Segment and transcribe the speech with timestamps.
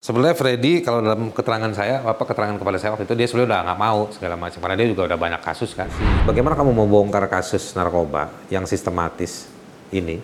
[0.00, 3.60] Sebenarnya Freddy kalau dalam keterangan saya, apa keterangan kepada saya waktu itu dia sebenarnya udah
[3.68, 5.92] nggak mau segala macam karena dia juga udah banyak kasus kan.
[6.24, 9.52] Bagaimana kamu mau bongkar kasus narkoba yang sistematis
[9.92, 10.16] ini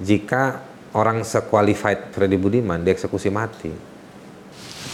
[0.00, 0.64] jika
[0.96, 3.68] orang sequalified Freddy Budiman dieksekusi mati?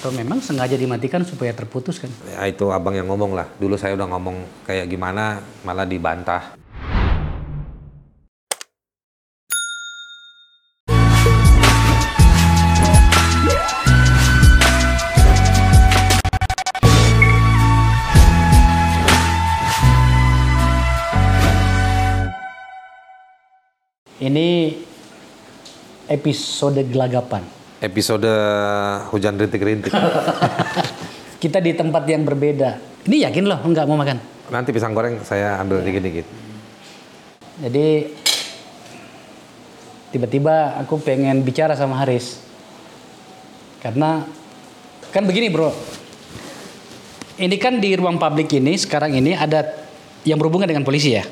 [0.03, 2.11] Atau memang sengaja dimatikan supaya terputus kan?
[2.27, 3.47] Ya itu abang yang ngomong lah.
[3.55, 6.58] Dulu saya udah ngomong kayak gimana malah dibantah.
[24.29, 24.77] Ini
[26.05, 27.41] episode gelagapan.
[27.81, 28.29] Episode
[29.09, 29.89] hujan rintik-rintik.
[31.43, 32.77] Kita di tempat yang berbeda.
[33.09, 34.21] Ini yakin loh nggak mau makan?
[34.53, 36.29] Nanti pisang goreng saya ambil dikit-dikit.
[37.65, 38.13] Jadi
[40.13, 42.45] tiba-tiba aku pengen bicara sama Haris.
[43.81, 44.29] Karena
[45.09, 45.73] kan begini bro.
[47.41, 49.73] Ini kan di ruang publik ini sekarang ini ada
[50.29, 51.25] yang berhubungan dengan polisi ya.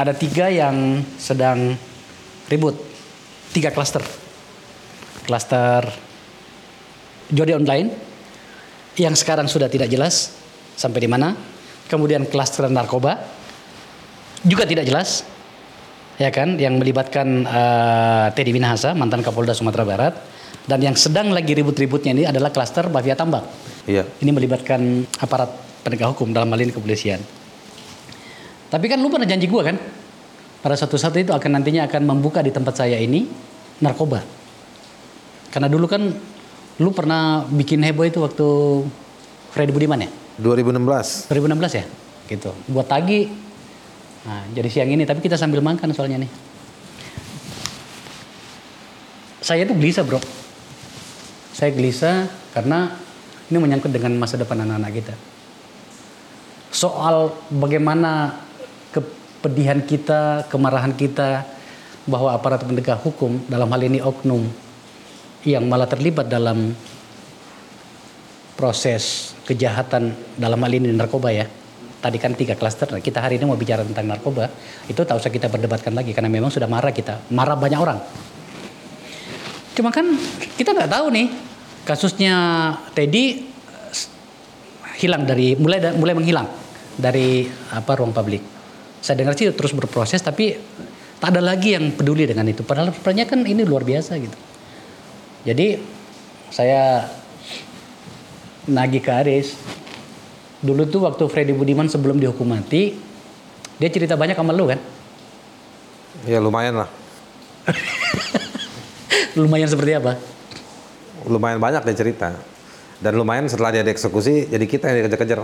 [0.00, 1.76] Ada tiga yang sedang
[2.48, 2.72] ribut.
[3.52, 4.00] Tiga klaster.
[5.28, 5.84] Klaster
[7.28, 7.92] judi online
[8.96, 10.32] yang sekarang sudah tidak jelas
[10.72, 11.36] sampai di mana.
[11.84, 13.20] Kemudian klaster narkoba
[14.40, 15.20] juga tidak jelas
[16.16, 20.14] ya kan yang melibatkan uh, Teddy Minahasa mantan Kapolda Sumatera Barat
[20.64, 23.44] dan yang sedang lagi ribut-ributnya ini adalah klaster mafia tambang.
[23.84, 24.08] Iya.
[24.16, 25.52] Ini melibatkan aparat
[25.84, 27.39] penegak hukum dalam hal ini kepolisian.
[28.70, 29.76] Tapi kan lu pernah janji gua kan
[30.62, 33.26] pada suatu saat itu akan nantinya akan membuka di tempat saya ini
[33.82, 34.22] narkoba.
[35.50, 36.06] Karena dulu kan
[36.78, 38.48] lu pernah bikin heboh itu waktu
[39.50, 40.10] Freddy Budiman ya?
[40.38, 41.28] 2016.
[41.28, 41.84] 2016 ya?
[42.30, 42.50] Gitu.
[42.70, 43.26] Buat tagi.
[44.20, 46.30] Nah, jadi siang ini tapi kita sambil makan soalnya nih.
[49.40, 50.20] Saya tuh gelisah, Bro.
[51.56, 52.94] Saya gelisah karena
[53.50, 55.14] ini menyangkut dengan masa depan anak-anak kita.
[56.70, 58.38] Soal bagaimana
[59.40, 61.48] kepedihan kita, kemarahan kita
[62.04, 64.44] bahwa aparat penegak hukum dalam hal ini oknum
[65.48, 66.76] yang malah terlibat dalam
[68.52, 71.48] proses kejahatan dalam hal ini narkoba ya.
[72.00, 74.48] Tadi kan tiga klaster, nah, kita hari ini mau bicara tentang narkoba,
[74.88, 78.00] itu tak usah kita perdebatkan lagi karena memang sudah marah kita, marah banyak orang.
[79.72, 80.04] Cuma kan
[80.60, 81.28] kita nggak tahu nih
[81.88, 82.36] kasusnya
[82.92, 83.48] Teddy
[85.00, 86.48] hilang dari mulai mulai menghilang
[87.00, 88.59] dari apa ruang publik.
[89.00, 90.56] Saya dengar sih terus berproses tapi
[91.20, 92.64] tak ada lagi yang peduli dengan itu.
[92.64, 94.38] Padahal sebenarnya kan ini luar biasa gitu.
[95.44, 95.80] Jadi
[96.52, 97.08] saya
[98.68, 99.56] nagih ke Aris.
[100.60, 102.92] Dulu tuh waktu Freddy Budiman sebelum dihukum mati,
[103.80, 104.76] dia cerita banyak sama lu kan?
[106.28, 106.90] Ya lumayan lah.
[109.40, 110.18] Lumayan seperti apa?
[111.24, 112.28] Lumayan banyak dia cerita.
[113.00, 115.40] Dan lumayan setelah dia dieksekusi, jadi kita yang dikejar-kejar.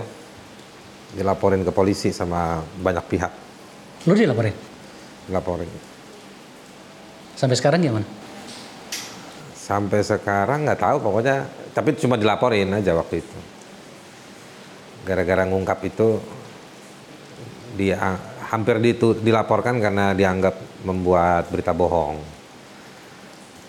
[1.16, 3.45] Dilaporin ke polisi sama banyak pihak.
[4.06, 4.54] Lu dilaporin?
[5.26, 5.70] Dilaporin.
[7.34, 8.06] Sampai sekarang gimana?
[9.52, 11.42] Sampai sekarang nggak tahu pokoknya,
[11.74, 13.38] tapi cuma dilaporin aja waktu itu.
[15.02, 16.22] Gara-gara ngungkap itu,
[17.74, 17.98] dia
[18.46, 20.54] hampir ditu, dilaporkan karena dianggap
[20.86, 22.22] membuat berita bohong.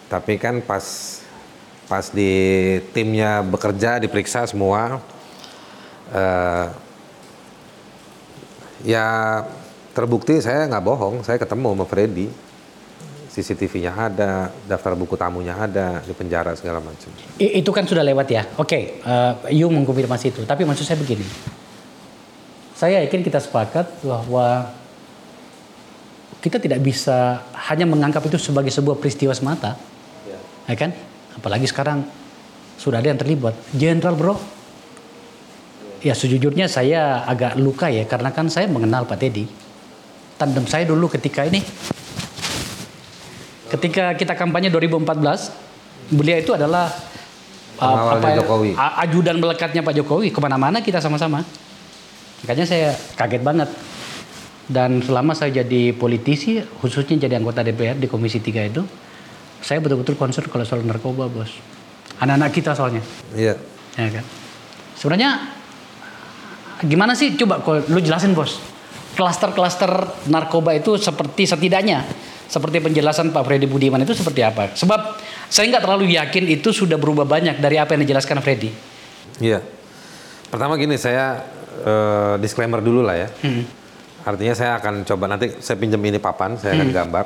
[0.07, 1.17] Tapi kan pas
[1.89, 2.31] pas di
[2.93, 5.01] timnya bekerja diperiksa semua,
[6.13, 6.65] eh,
[8.85, 9.07] ya
[9.97, 12.29] terbukti saya nggak bohong, saya ketemu sama Freddy.
[13.37, 17.09] CCTV-nya ada, daftar buku tamunya ada, di penjara segala macam.
[17.37, 18.41] Itu kan sudah lewat ya.
[18.57, 20.41] Oke, eh, you mengkonfirmasi itu.
[20.41, 21.21] Tapi maksud saya begini.
[22.73, 24.73] Saya yakin kita sepakat bahwa
[26.41, 29.77] kita tidak bisa hanya menganggap itu sebagai sebuah peristiwa semata.
[30.65, 30.93] Ya kan?
[31.37, 32.09] Apalagi sekarang
[32.81, 33.53] sudah ada yang terlibat.
[33.73, 34.35] Jenderal bro.
[36.01, 38.01] Ya sejujurnya saya agak luka ya.
[38.09, 39.66] Karena kan saya mengenal Pak Teddy.
[40.37, 41.59] Tandem saya dulu ketika ini.
[43.67, 45.67] Ketika kita kampanye 2014.
[46.07, 48.71] Beliau itu adalah uh, Pengawalnya ya, Jokowi.
[48.77, 50.31] ajudan melekatnya Pak Jokowi.
[50.31, 51.43] Ke mana-mana kita sama-sama.
[52.45, 53.67] Makanya saya kaget banget.
[54.67, 58.83] Dan selama saya jadi politisi, khususnya jadi anggota DPR di Komisi 3 itu,
[59.63, 61.51] saya betul-betul concern kalau soal narkoba, bos.
[62.19, 62.99] Anak-anak kita soalnya,
[63.31, 63.55] Iya.
[63.95, 64.25] ya kan.
[64.99, 65.31] Sebenarnya
[66.83, 67.31] gimana sih?
[67.39, 68.59] Coba kalau lu jelasin, bos.
[69.17, 69.89] Klaster-klaster
[70.29, 72.05] narkoba itu seperti setidaknya
[72.47, 74.71] seperti penjelasan Pak Freddy Budiman itu seperti apa?
[74.71, 75.19] Sebab
[75.51, 78.71] saya nggak terlalu yakin itu sudah berubah banyak dari apa yang dijelaskan Freddy.
[79.43, 79.59] Iya.
[80.47, 81.43] Pertama gini, saya
[81.83, 83.29] eh, disclaimer dulu lah ya.
[83.43, 83.67] Hmm.
[84.23, 87.25] Artinya saya akan coba nanti saya pinjam ini papan, saya akan gambar.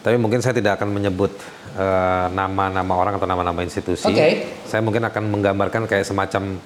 [0.00, 1.36] Tapi mungkin saya tidak akan menyebut
[1.76, 4.08] eh, nama-nama orang atau nama-nama institusi.
[4.08, 4.56] Oke.
[4.64, 6.56] Saya mungkin akan menggambarkan kayak semacam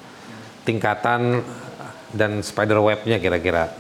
[0.63, 1.43] tingkatan
[2.15, 3.80] dan spider webnya kira-kira.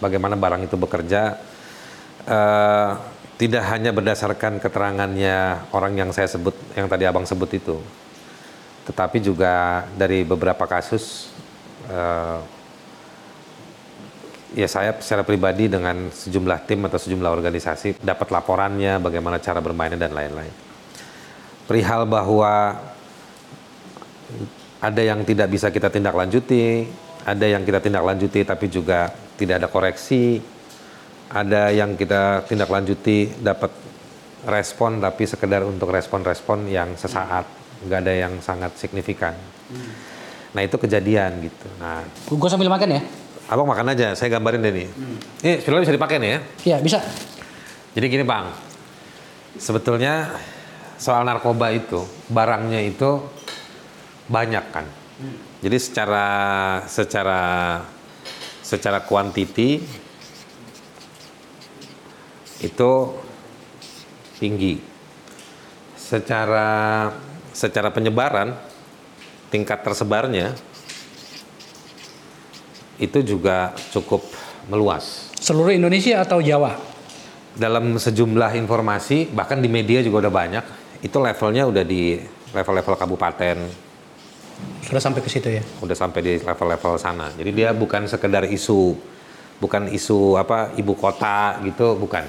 [0.00, 1.36] Bagaimana barang itu bekerja.
[2.28, 2.92] eh,
[3.40, 7.80] tidak hanya berdasarkan keterangannya orang yang saya sebut, yang tadi abang sebut itu,
[8.84, 11.32] tetapi juga dari beberapa kasus
[11.88, 12.38] eh,
[14.54, 19.96] ya saya secara pribadi dengan sejumlah tim atau sejumlah organisasi dapat laporannya bagaimana cara bermainnya
[19.96, 20.52] dan lain-lain.
[21.64, 22.76] Perihal bahwa
[24.84, 26.88] ada yang tidak bisa kita tindak lanjuti,
[27.22, 30.36] ada yang kita tindak lanjuti tapi juga tidak ada koreksi,
[31.32, 33.72] ada yang kita tindak lanjuti dapat
[34.44, 37.48] respon tapi sekedar untuk respon-respon yang sesaat,
[37.88, 39.32] nggak ada yang sangat signifikan.
[40.52, 41.66] Nah itu kejadian gitu.
[41.80, 43.02] Nah Gue sambil makan ya?
[43.48, 44.88] Abang makan aja, saya gambarin deh nih.
[45.42, 46.38] Ini filmnya bisa dipakai nih ya.
[46.68, 46.98] Iya bisa.
[47.96, 48.46] Jadi gini bang,
[49.58, 50.38] sebetulnya
[51.00, 53.18] soal narkoba itu barangnya itu
[54.30, 54.86] banyak kan.
[55.60, 56.26] Jadi secara
[56.86, 57.42] secara
[58.70, 59.82] secara kuantiti
[62.62, 62.92] itu
[64.38, 64.78] tinggi.
[65.98, 67.10] Secara
[67.50, 68.54] secara penyebaran
[69.50, 70.54] tingkat tersebarnya
[73.02, 74.22] itu juga cukup
[74.70, 75.34] meluas.
[75.34, 76.78] Seluruh Indonesia atau Jawa?
[77.50, 80.64] Dalam sejumlah informasi, bahkan di media juga udah banyak,
[81.02, 82.22] itu levelnya udah di
[82.54, 83.56] level-level kabupaten,
[84.90, 85.62] Sudah sampai ke situ ya?
[85.86, 87.30] udah sampai di level-level sana.
[87.38, 88.98] Jadi dia bukan sekedar isu,
[89.62, 92.26] bukan isu apa ibu kota gitu, bukan.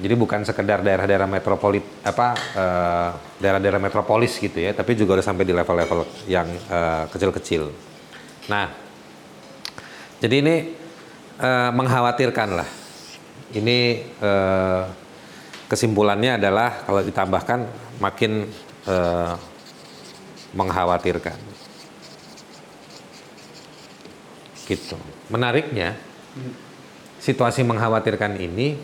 [0.00, 5.46] Jadi bukan sekedar daerah-daerah metropolit apa eh, daerah-daerah metropolis gitu ya, tapi juga udah sampai
[5.46, 7.70] di level-level yang eh, kecil-kecil.
[8.50, 8.66] Nah,
[10.18, 10.54] jadi ini
[11.38, 12.68] eh, mengkhawatirkan lah.
[13.54, 13.78] Ini
[14.18, 14.82] eh,
[15.70, 17.60] kesimpulannya adalah kalau ditambahkan
[18.02, 18.48] makin
[18.90, 19.34] eh,
[20.56, 21.49] mengkhawatirkan.
[24.70, 24.94] Gitu.
[25.34, 25.98] Menariknya,
[27.18, 28.78] situasi mengkhawatirkan ini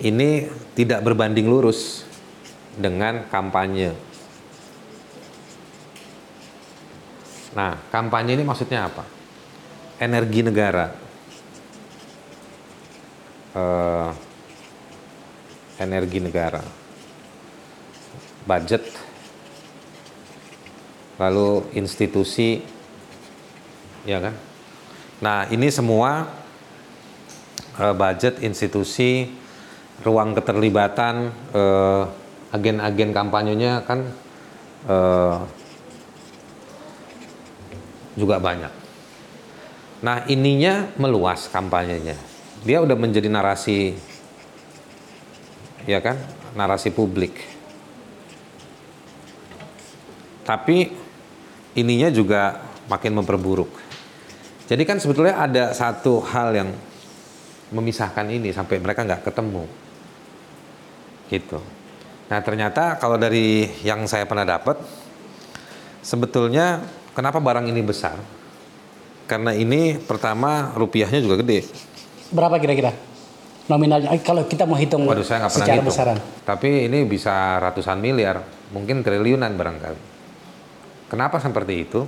[0.00, 2.08] ini tidak berbanding lurus
[2.76, 3.92] dengan kampanye.
[7.56, 9.04] Nah, kampanye ini maksudnya apa?
[10.00, 10.92] Energi negara.
[13.56, 14.10] Eh,
[15.80, 16.60] energi negara.
[18.44, 18.84] Budget.
[21.16, 22.60] Lalu institusi.
[24.04, 24.45] Ya kan?
[25.20, 26.28] Nah, ini semua
[27.80, 29.32] eh, budget institusi
[30.04, 32.04] ruang keterlibatan eh,
[32.52, 34.00] agen-agen kampanyenya kan
[34.88, 35.38] eh,
[38.16, 38.72] juga banyak.
[40.04, 42.16] Nah ininya meluas kampanyenya.
[42.66, 43.94] Dia udah menjadi narasi,
[45.86, 46.18] ya kan,
[46.56, 47.36] narasi publik.
[50.42, 50.90] Tapi
[51.78, 52.60] ininya juga
[52.90, 53.85] makin memperburuk.
[54.66, 56.70] Jadi kan sebetulnya ada satu hal yang
[57.70, 59.66] memisahkan ini sampai mereka nggak ketemu
[61.30, 61.58] gitu.
[62.26, 64.78] Nah ternyata kalau dari yang saya pernah dapat,
[66.02, 66.82] sebetulnya
[67.14, 68.18] kenapa barang ini besar?
[69.26, 71.66] Karena ini pertama rupiahnya juga gede.
[72.30, 72.94] Berapa kira-kira?
[73.66, 75.90] Nominalnya, eh, kalau kita mau hitung Waduh saya pernah secara hitung.
[75.90, 76.18] besaran.
[76.46, 78.38] Tapi ini bisa ratusan miliar,
[78.70, 80.00] mungkin triliunan barangkali.
[81.10, 82.06] Kenapa seperti itu?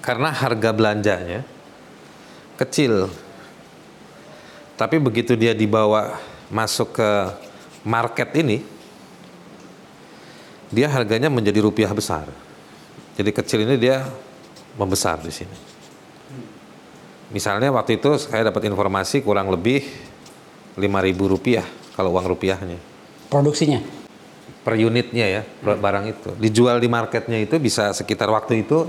[0.00, 1.44] Karena harga belanjanya
[2.56, 3.12] kecil.
[4.76, 6.16] Tapi begitu dia dibawa
[6.48, 7.10] masuk ke
[7.84, 8.64] market ini,
[10.72, 12.28] dia harganya menjadi rupiah besar.
[13.16, 14.08] Jadi kecil ini dia
[14.80, 15.56] membesar di sini.
[17.30, 19.84] Misalnya waktu itu saya dapat informasi kurang lebih
[20.80, 20.86] 5.000
[21.30, 22.78] rupiah kalau uang rupiahnya
[23.28, 23.78] Produksinya.
[24.60, 28.84] per unitnya ya barang itu dijual di marketnya itu bisa sekitar waktu itu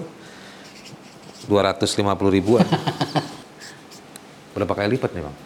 [1.50, 2.66] 250 ribuan.
[4.54, 5.38] Berapa kali lipat nih bang?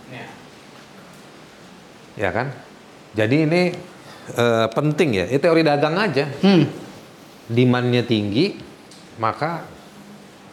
[2.15, 2.47] Ya kan?
[3.15, 3.61] Jadi ini
[4.35, 5.25] eh, penting ya.
[5.29, 6.25] Ini teori dagang aja.
[6.41, 6.65] Hmm.
[7.45, 8.57] demandnya tinggi
[9.21, 9.61] maka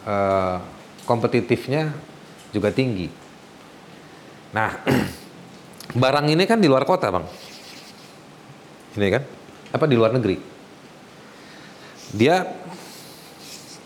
[0.05, 0.57] eh,
[1.09, 1.89] kompetitifnya
[2.53, 3.09] juga tinggi.
[4.53, 4.77] Nah
[6.01, 7.25] barang ini kan di luar kota bang.
[8.93, 9.23] Ini kan?
[9.73, 10.37] Apa di luar negeri?
[12.13, 12.45] Dia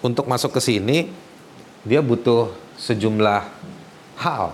[0.04, 1.08] untuk masuk ke sini
[1.84, 3.42] dia butuh sejumlah
[4.18, 4.54] hal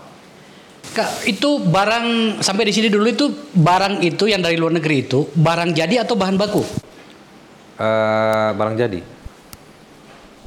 [0.94, 3.26] Kak, itu barang sampai di sini dulu itu
[3.56, 6.62] barang itu yang dari luar negeri itu barang jadi atau bahan baku?
[7.74, 9.02] Eh, barang jadi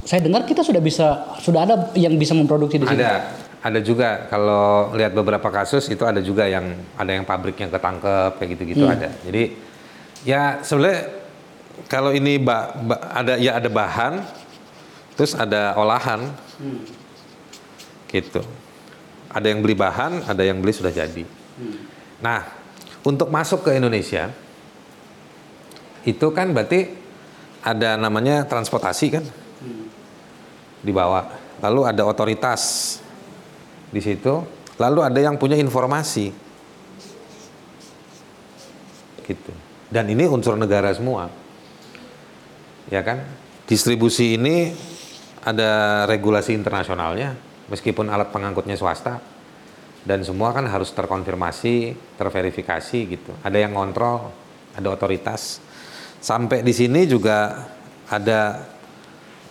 [0.07, 2.95] Saya dengar kita sudah bisa sudah ada yang bisa memproduksi di sini.
[2.95, 3.27] ada
[3.59, 6.63] ada juga kalau lihat beberapa kasus itu ada juga yang
[6.95, 9.11] ada yang pabrik yang ketangkep kayak gitu-gitu ada.
[9.27, 9.51] Jadi
[10.23, 11.11] ya sebenarnya
[11.91, 14.23] kalau ini ba, ba- ada ya ada bahan,
[15.19, 16.31] terus ada olahan,
[18.09, 18.41] gitu.
[19.27, 21.23] Ada yang beli bahan, ada yang beli sudah jadi.
[22.23, 22.41] Nah,
[23.05, 24.31] untuk masuk ke Indonesia
[26.07, 26.87] itu kan berarti
[27.61, 29.25] ada namanya transportasi kan
[30.81, 31.27] dibawa.
[31.59, 32.95] Lalu ada otoritas
[33.91, 34.45] di situ.
[34.77, 36.29] Lalu ada yang punya informasi.
[39.25, 39.51] Gitu.
[39.89, 41.27] Dan ini unsur negara semua.
[42.87, 43.25] Ya kan?
[43.67, 44.71] Distribusi ini
[45.47, 47.31] ada regulasi internasionalnya
[47.71, 49.23] meskipun alat pengangkutnya swasta
[50.03, 53.31] dan semua kan harus terkonfirmasi, terverifikasi gitu.
[53.43, 54.31] Ada yang ngontrol,
[54.75, 55.59] ada otoritas.
[56.23, 57.67] Sampai di sini juga
[58.07, 58.71] ada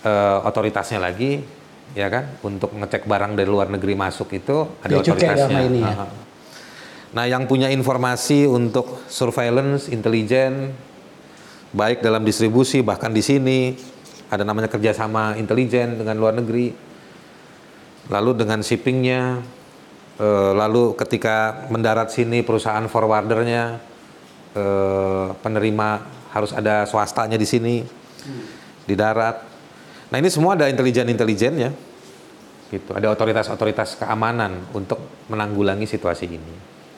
[0.01, 1.45] eh, otoritasnya lagi,
[1.93, 2.41] ya kan?
[2.41, 5.61] Untuk ngecek barang dari luar negeri masuk itu ada cukai otoritasnya.
[5.69, 5.93] ini ya.
[5.93, 6.07] Aha.
[7.07, 10.73] Nah, yang punya informasi untuk surveillance, intelijen,
[11.77, 13.77] baik dalam distribusi bahkan di sini
[14.27, 16.75] ada namanya kerjasama intelijen dengan luar negeri.
[18.07, 19.43] Lalu dengan shippingnya,
[20.19, 23.65] eh, lalu ketika mendarat sini perusahaan forwardernya,
[24.55, 25.89] eh, penerima
[26.31, 27.77] harus ada swastanya di sini,
[28.87, 29.43] di darat.
[30.13, 31.71] Nah ini semua ada intelijen-intelijennya,
[32.71, 32.91] gitu.
[32.95, 36.55] Ada otoritas-otoritas keamanan untuk menanggulangi situasi ini.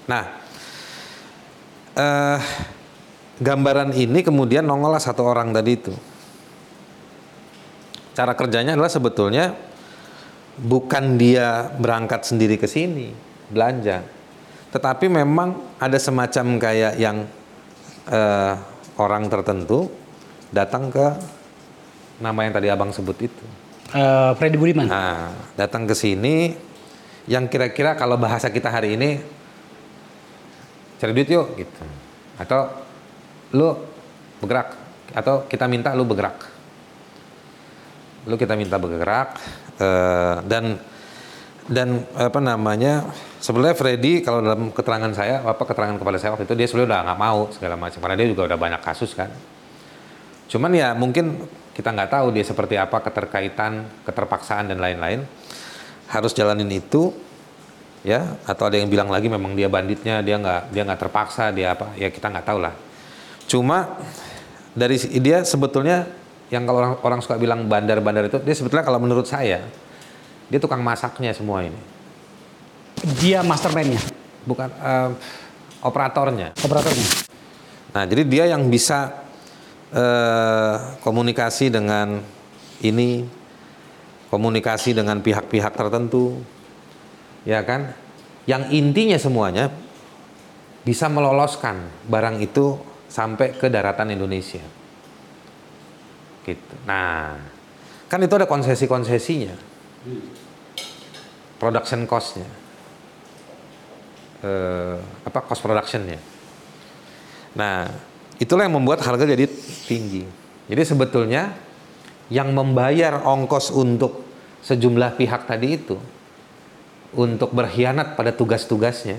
[0.09, 0.25] Nah,
[1.97, 2.39] eh,
[3.41, 5.95] gambaran ini kemudian nongollah satu orang tadi itu.
[8.19, 9.55] Cara kerjanya adalah sebetulnya
[10.59, 13.15] bukan dia berangkat sendiri ke sini
[13.47, 14.03] belanja,
[14.75, 17.23] tetapi memang ada semacam kayak yang
[18.11, 18.55] eh,
[18.99, 19.87] orang tertentu
[20.51, 21.15] datang ke
[22.19, 23.45] nama yang tadi abang sebut itu.
[23.95, 24.91] Eh, Freddy Budiman.
[24.91, 26.59] Nah, datang ke sini
[27.31, 29.23] yang kira-kira kalau bahasa kita hari ini
[30.99, 31.83] cari duit yuk gitu.
[32.35, 32.67] Atau
[33.55, 33.79] lu
[34.43, 34.75] bergerak
[35.15, 36.58] atau kita minta lu bergerak.
[38.29, 39.41] Lu kita minta bergerak
[39.81, 40.77] eh, dan
[41.69, 43.13] dan apa namanya
[43.45, 47.01] sebenarnya Freddy kalau dalam keterangan saya apa keterangan kepada saya waktu itu dia sebenarnya udah
[47.05, 49.29] nggak mau segala macam karena dia juga udah banyak kasus kan
[50.49, 51.45] Cuman ya mungkin
[51.77, 55.23] kita nggak tahu dia seperti apa keterkaitan, keterpaksaan dan lain-lain.
[56.09, 57.13] Harus jalanin itu,
[58.01, 58.25] ya.
[58.49, 61.93] Atau ada yang bilang lagi memang dia banditnya, dia nggak dia nggak terpaksa, dia apa?
[62.01, 62.75] Ya kita nggak tahu lah.
[63.45, 64.01] Cuma
[64.73, 66.09] dari dia sebetulnya
[66.49, 69.65] yang kalau orang, orang suka bilang bandar-bandar itu, dia sebetulnya kalau menurut saya
[70.49, 71.77] dia tukang masaknya semua ini,
[73.21, 74.01] Dia mastermind-nya,
[74.49, 75.11] bukan eh,
[75.85, 76.57] operatornya.
[76.57, 77.09] operatornya.
[77.93, 79.29] Nah, jadi dia yang bisa
[79.93, 82.25] eh, komunikasi dengan
[82.81, 83.29] ini,
[84.33, 86.41] komunikasi dengan pihak-pihak tertentu,
[87.45, 87.93] ya kan?
[88.49, 89.69] Yang intinya semuanya
[90.89, 92.81] bisa meloloskan barang itu
[93.13, 94.78] sampai ke daratan Indonesia.
[96.49, 96.75] Gitu.
[96.89, 97.37] Nah,
[98.09, 99.53] kan itu ada konsesi-konsesinya,
[101.61, 102.49] production cost-nya,
[104.41, 104.97] eh,
[105.29, 106.17] apa cost productionnya.
[107.53, 107.85] Nah,
[108.39, 109.45] itulah yang membuat harga jadi
[109.85, 110.25] tinggi.
[110.69, 111.53] Jadi sebetulnya
[112.33, 114.25] yang membayar ongkos untuk
[114.65, 115.97] sejumlah pihak tadi itu
[117.17, 119.17] untuk berkhianat pada tugas-tugasnya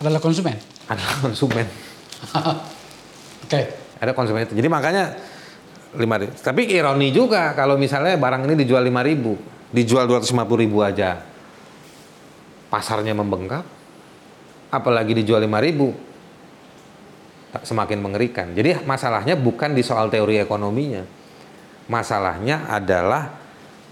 [0.00, 0.56] Adalah konsumen.
[0.88, 1.66] adalah konsumen.
[3.46, 3.60] Oke.
[4.02, 4.58] Ada konsumen itu.
[4.58, 5.14] Jadi makanya
[5.96, 6.32] lima ribu.
[6.40, 9.36] Tapi ironi juga kalau misalnya barang ini dijual 5 ribu,
[9.68, 11.20] dijual 250 ribu aja,
[12.72, 13.64] pasarnya membengkak,
[14.72, 15.92] apalagi dijual 5 ribu,
[17.60, 18.56] semakin mengerikan.
[18.56, 21.04] Jadi masalahnya bukan di soal teori ekonominya,
[21.92, 23.36] masalahnya adalah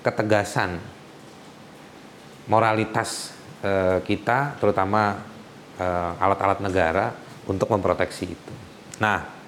[0.00, 0.80] ketegasan
[2.49, 5.21] moralitas eh, kita, terutama
[5.76, 7.12] eh, alat-alat negara
[7.45, 8.52] untuk memproteksi itu.
[8.97, 9.40] Nah,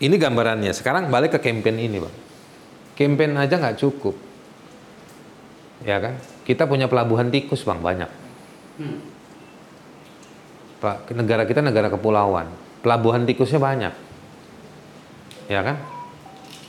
[0.00, 0.72] ini gambarannya.
[0.72, 2.14] Sekarang balik ke campaign ini, bang.
[2.96, 4.16] Campaign aja nggak cukup,
[5.84, 6.16] ya kan?
[6.44, 8.10] Kita punya pelabuhan tikus, bang, banyak.
[10.80, 12.48] Pak, negara kita negara kepulauan,
[12.80, 13.92] pelabuhan tikusnya banyak,
[15.52, 15.76] ya kan?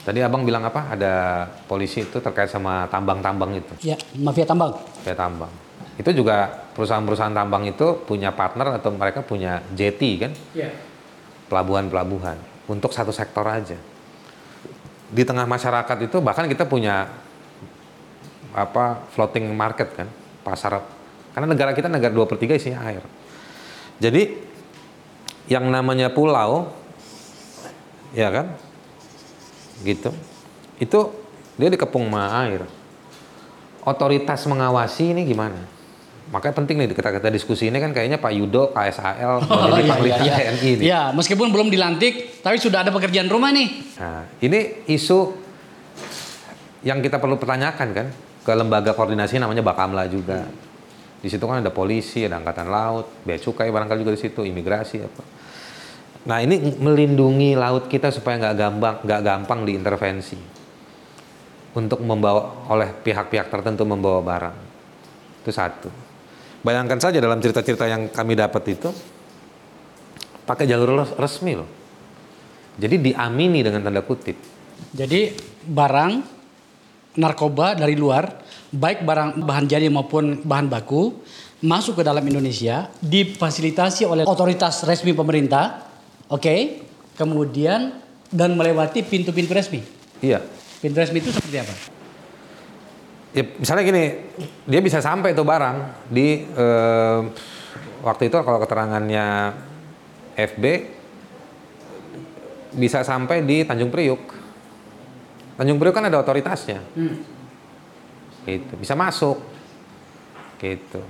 [0.04, 0.92] Tadi abang bilang apa?
[0.92, 1.12] Ada
[1.64, 4.76] polisi itu terkait sama tambang-tambang itu, Ya, mafia tambang.
[5.04, 5.52] kayak tambang.
[5.96, 10.32] Itu juga perusahaan-perusahaan tambang itu punya partner atau mereka punya jetty kan?
[10.52, 10.68] Ya.
[11.52, 13.78] pelabuhan-pelabuhan untuk satu sektor aja.
[15.12, 17.10] Di tengah masyarakat itu bahkan kita punya
[18.52, 20.08] apa floating market kan,
[20.44, 20.84] pasar
[21.32, 23.00] karena negara kita negara dua per tiga isinya air.
[23.96, 24.36] Jadi
[25.48, 26.70] yang namanya pulau,
[28.12, 28.46] ya kan,
[29.82, 30.12] gitu,
[30.78, 31.00] itu
[31.56, 32.62] dia dikepung sama air.
[33.82, 35.58] otoritas mengawasi ini gimana?
[36.32, 39.90] Makanya penting nih kita kita diskusi ini kan kayaknya Pak Yudo KSAL mau jadi iya,
[39.92, 40.34] panglima iya, iya.
[40.40, 40.84] TNI nih.
[40.88, 43.68] Ya, meskipun belum dilantik, tapi sudah ada pekerjaan rumah nih.
[44.00, 45.36] Nah, ini isu
[46.88, 48.06] yang kita perlu pertanyakan kan
[48.42, 50.48] ke lembaga koordinasi namanya Bakamla juga.
[51.20, 55.04] Di situ kan ada polisi, ada angkatan laut, bea cukai barangkali juga di situ, imigrasi
[55.04, 55.22] apa.
[56.32, 60.38] Nah ini melindungi laut kita supaya nggak gampang nggak gampang diintervensi
[61.76, 64.56] untuk membawa oleh pihak-pihak tertentu membawa barang
[65.44, 66.01] itu satu.
[66.62, 68.88] Bayangkan saja dalam cerita-cerita yang kami dapat itu
[70.46, 71.66] pakai jalur res- resmi loh.
[72.78, 74.38] Jadi diamini dengan tanda kutip.
[74.94, 75.34] Jadi
[75.66, 76.12] barang
[77.18, 78.40] narkoba dari luar,
[78.72, 81.12] baik barang bahan jadi maupun bahan baku,
[81.62, 85.86] masuk ke dalam Indonesia, difasilitasi oleh otoritas resmi pemerintah,
[86.32, 86.54] oke,
[87.18, 88.00] kemudian
[88.32, 89.84] dan melewati pintu-pintu resmi.
[90.24, 90.40] Iya.
[90.80, 92.01] Pintu resmi itu seperti apa?
[93.32, 94.04] Ya, misalnya gini,
[94.68, 97.20] dia bisa sampai tuh barang di eh,
[98.04, 99.56] waktu itu kalau keterangannya
[100.36, 100.64] FB
[102.76, 104.20] bisa sampai di Tanjung Priuk.
[105.56, 106.84] Tanjung Priuk kan ada otoritasnya.
[108.44, 109.40] Gitu, bisa masuk.
[110.60, 111.00] Gitu.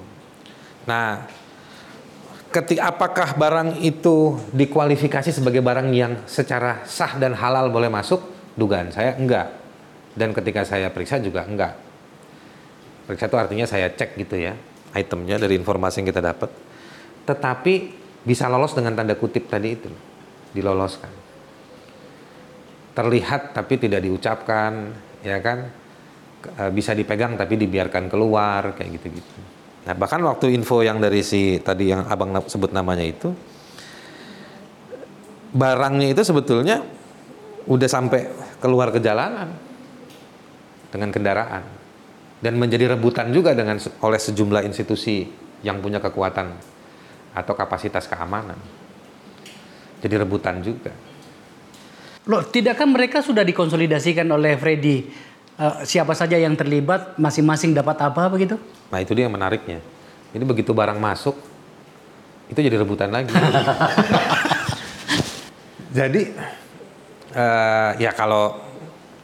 [0.87, 1.26] Nah,
[2.52, 8.21] ketika apakah barang itu dikualifikasi sebagai barang yang secara sah dan halal boleh masuk?
[8.52, 9.49] Dugaan saya enggak.
[10.12, 11.92] Dan ketika saya periksa juga enggak.
[13.12, 14.57] Periksa itu artinya saya cek gitu ya,
[14.97, 16.49] itemnya dari informasi yang kita dapat.
[17.28, 17.75] Tetapi
[18.25, 19.92] bisa lolos dengan tanda kutip tadi itu,
[20.57, 21.12] diloloskan.
[22.97, 25.69] Terlihat tapi tidak diucapkan, ya kan?
[26.57, 29.40] E, Bisa dipegang tapi dibiarkan keluar, kayak gitu-gitu.
[29.85, 33.28] Nah bahkan waktu info yang dari si tadi yang abang sebut namanya itu,
[35.52, 36.81] barangnya itu sebetulnya
[37.69, 38.25] udah sampai
[38.57, 39.52] keluar ke jalanan
[40.88, 41.82] dengan kendaraan
[42.43, 45.31] dan menjadi rebutan juga dengan oleh sejumlah institusi
[45.63, 46.51] yang punya kekuatan
[47.33, 48.59] atau kapasitas keamanan.
[50.03, 50.91] Jadi rebutan juga.
[52.27, 55.07] Loh, tidakkah mereka sudah dikonsolidasikan oleh Freddy?
[55.55, 58.59] Eh, siapa saja yang terlibat, masing-masing dapat apa begitu?
[58.91, 59.78] Nah itu dia yang menariknya.
[60.35, 61.39] Ini begitu barang masuk,
[62.50, 63.31] itu jadi rebutan lagi.
[65.99, 66.23] jadi
[67.31, 68.59] eh, ya kalau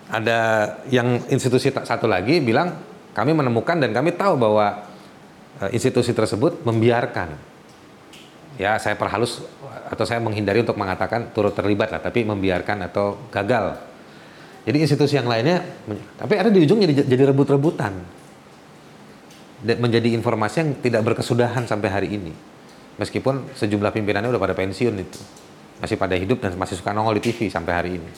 [0.08, 0.40] ada
[0.88, 4.84] yang institusi satu lagi bilang kami menemukan dan kami tahu bahwa
[5.64, 7.36] eh, institusi tersebut membiarkan.
[8.58, 9.38] Ya saya perhalus
[9.86, 13.78] atau saya menghindari untuk mengatakan turut terlibat lah, tapi membiarkan atau gagal.
[14.66, 15.62] Jadi institusi yang lainnya,
[16.18, 18.18] tapi ada di ujung jadi, jadi rebut-rebutan
[19.64, 22.32] menjadi informasi yang tidak berkesudahan sampai hari ini.
[22.98, 25.20] Meskipun sejumlah pimpinannya udah pada pensiun itu.
[25.78, 28.10] Masih pada hidup dan masih suka nongol di TV sampai hari ini.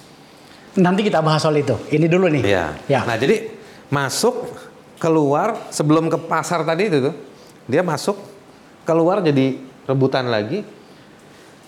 [0.80, 1.76] Nanti kita bahas soal itu.
[1.92, 2.42] Ini dulu nih.
[2.48, 2.66] Iya.
[2.88, 3.00] Ya.
[3.04, 3.52] Nah, jadi
[3.92, 4.48] masuk,
[5.00, 7.16] keluar sebelum ke pasar tadi itu tuh.
[7.64, 8.20] Dia masuk,
[8.84, 9.56] keluar jadi
[9.88, 10.60] rebutan lagi.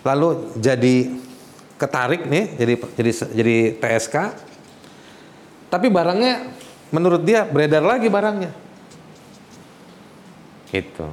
[0.04, 1.16] Lalu jadi
[1.80, 4.16] ketarik nih, jadi jadi jadi TSK.
[5.72, 6.52] Tapi barangnya
[6.92, 8.52] menurut dia beredar lagi barangnya.
[10.68, 11.06] Gitu.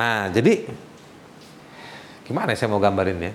[0.00, 0.64] Nah, jadi
[2.24, 3.32] gimana saya mau gambarin ya?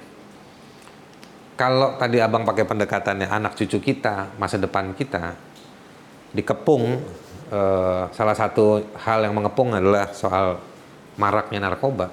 [1.55, 5.39] Kalau tadi abang pakai pendekatannya anak cucu kita, masa depan kita,
[6.35, 6.99] dikepung,
[7.49, 10.59] eh, salah satu hal yang mengepung adalah soal
[11.15, 12.11] maraknya narkoba.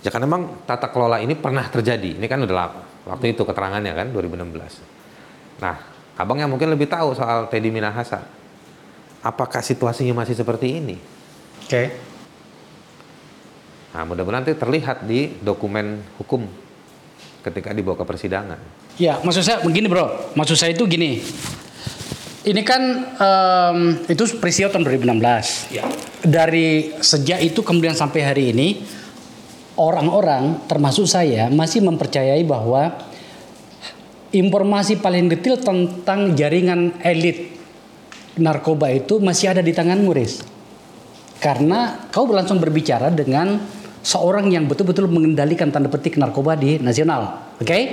[0.00, 2.16] Ya kan memang tata kelola ini pernah terjadi.
[2.16, 2.82] Ini kan udah lama.
[3.04, 4.80] Waktu itu keterangannya kan 2016.
[5.60, 5.76] Nah,
[6.16, 8.24] abang yang mungkin lebih tahu soal Teddy Minahasa.
[9.20, 10.96] Apakah situasinya masih seperti ini?
[11.66, 11.82] Oke.
[13.90, 16.46] Nah, mudah-mudahan nanti terlihat di dokumen hukum
[17.42, 18.60] ketika dibawa ke persidangan.
[18.98, 20.34] Ya, maksud saya begini bro.
[20.38, 21.18] Maksud saya itu gini.
[22.48, 22.82] Ini kan
[23.20, 25.68] em, itu peristiwa tahun 2016.
[25.68, 25.84] Ya.
[26.24, 28.80] Dari sejak itu kemudian sampai hari ini
[29.76, 33.04] orang-orang termasuk saya masih mempercayai bahwa
[34.32, 37.52] informasi paling detail tentang jaringan elit
[38.40, 40.40] narkoba itu masih ada di tanganmu, Riz.
[41.44, 43.60] Karena kau langsung berbicara dengan
[44.00, 47.52] seorang yang betul-betul mengendalikan tanda petik narkoba di nasional.
[47.60, 47.92] Oke?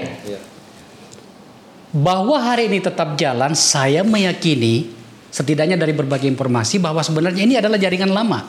[1.96, 4.92] Bahwa hari ini tetap jalan, saya meyakini
[5.32, 8.44] setidaknya dari berbagai informasi bahwa sebenarnya ini adalah jaringan lama.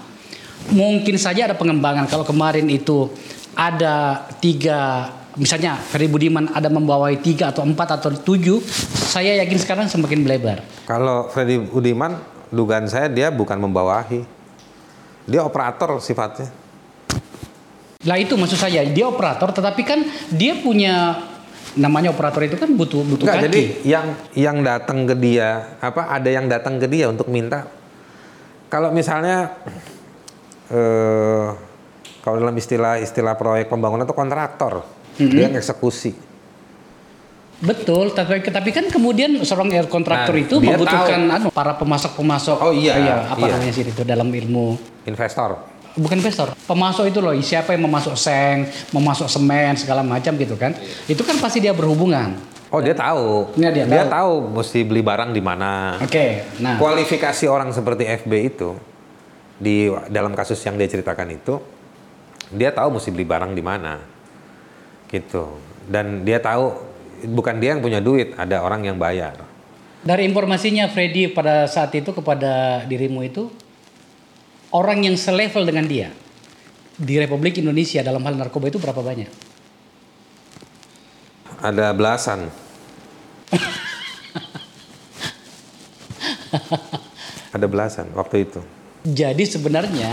[0.75, 2.11] Mungkin saja ada pengembangan.
[2.11, 3.07] Kalau kemarin itu
[3.55, 8.59] ada tiga, misalnya Ferry Budiman ada membawai tiga atau empat atau tujuh,
[9.15, 10.67] saya yakin sekarang semakin melebar.
[10.83, 12.19] Kalau Freddy Budiman,
[12.51, 14.27] dugaan saya dia bukan membawahi.
[15.27, 16.51] Dia operator sifatnya.
[18.07, 20.03] Lah itu maksud saya, dia operator, tetapi kan
[20.35, 21.19] dia punya
[21.75, 23.47] namanya operator itu kan butuh butuh Enggak, kaki.
[23.51, 24.07] jadi yang
[24.39, 27.67] yang datang ke dia, apa ada yang datang ke dia untuk minta
[28.67, 29.55] Kalau misalnya
[30.71, 31.47] eh
[32.27, 34.83] kalau dalam istilah istilah proyek pembangunan itu kontraktor,
[35.15, 36.11] dia yang eksekusi.
[37.57, 42.57] Betul, tapi tapi kan kemudian seorang air kontraktor Nah, itu membutuhkan anu, para pemasok-pemasok.
[42.61, 43.57] Oh, iya, apa iya.
[43.57, 44.77] namanya sih itu dalam ilmu
[45.09, 45.76] Investor.
[45.97, 50.77] Bukan investor, pemasok itu loh, siapa yang memasok seng, memasok semen segala macam gitu kan.
[51.09, 52.37] Itu kan pasti dia berhubungan.
[52.69, 53.57] Oh dia tahu.
[53.57, 54.13] Iya, dia tahu.
[54.13, 55.97] tahu mesti beli barang di mana.
[56.03, 58.77] Oke, nah Kualifikasi orang seperti FB itu
[59.57, 61.57] di dalam kasus yang dia ceritakan itu,
[62.53, 63.97] dia tahu mesti beli barang di mana,
[65.09, 65.57] gitu.
[65.89, 66.77] Dan dia tahu
[67.33, 69.41] bukan dia yang punya duit, ada orang yang bayar.
[70.07, 73.51] dari informasinya Freddy pada saat itu kepada dirimu itu
[74.77, 76.13] orang yang selevel dengan dia
[76.97, 79.29] di Republik Indonesia dalam hal narkoba itu berapa banyak?
[81.65, 82.53] Ada belasan.
[87.57, 88.61] ada belasan waktu itu.
[89.07, 90.13] Jadi sebenarnya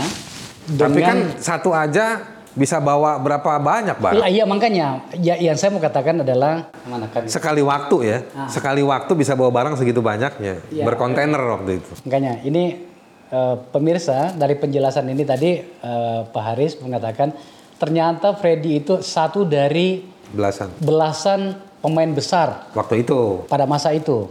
[0.64, 2.24] Tapi kan dengan satu aja
[2.54, 4.22] bisa bawa berapa banyak barang.
[4.22, 4.86] Iya, iya makanya
[5.18, 9.50] ya yang saya mau katakan adalah mana kan Sekali waktu ya, sekali waktu bisa bawa
[9.50, 10.86] barang segitu banyaknya, Iya.
[10.86, 11.90] berkontainer waktu itu.
[12.06, 12.93] makanya ini
[13.34, 17.34] eh, pemirsa dari penjelasan ini tadi eh, Pak Haris mengatakan
[17.74, 20.70] ternyata Freddy itu satu dari Belasan.
[20.78, 21.40] belasan
[21.78, 23.42] pemain besar Waktu itu.
[23.44, 24.30] pada masa itu.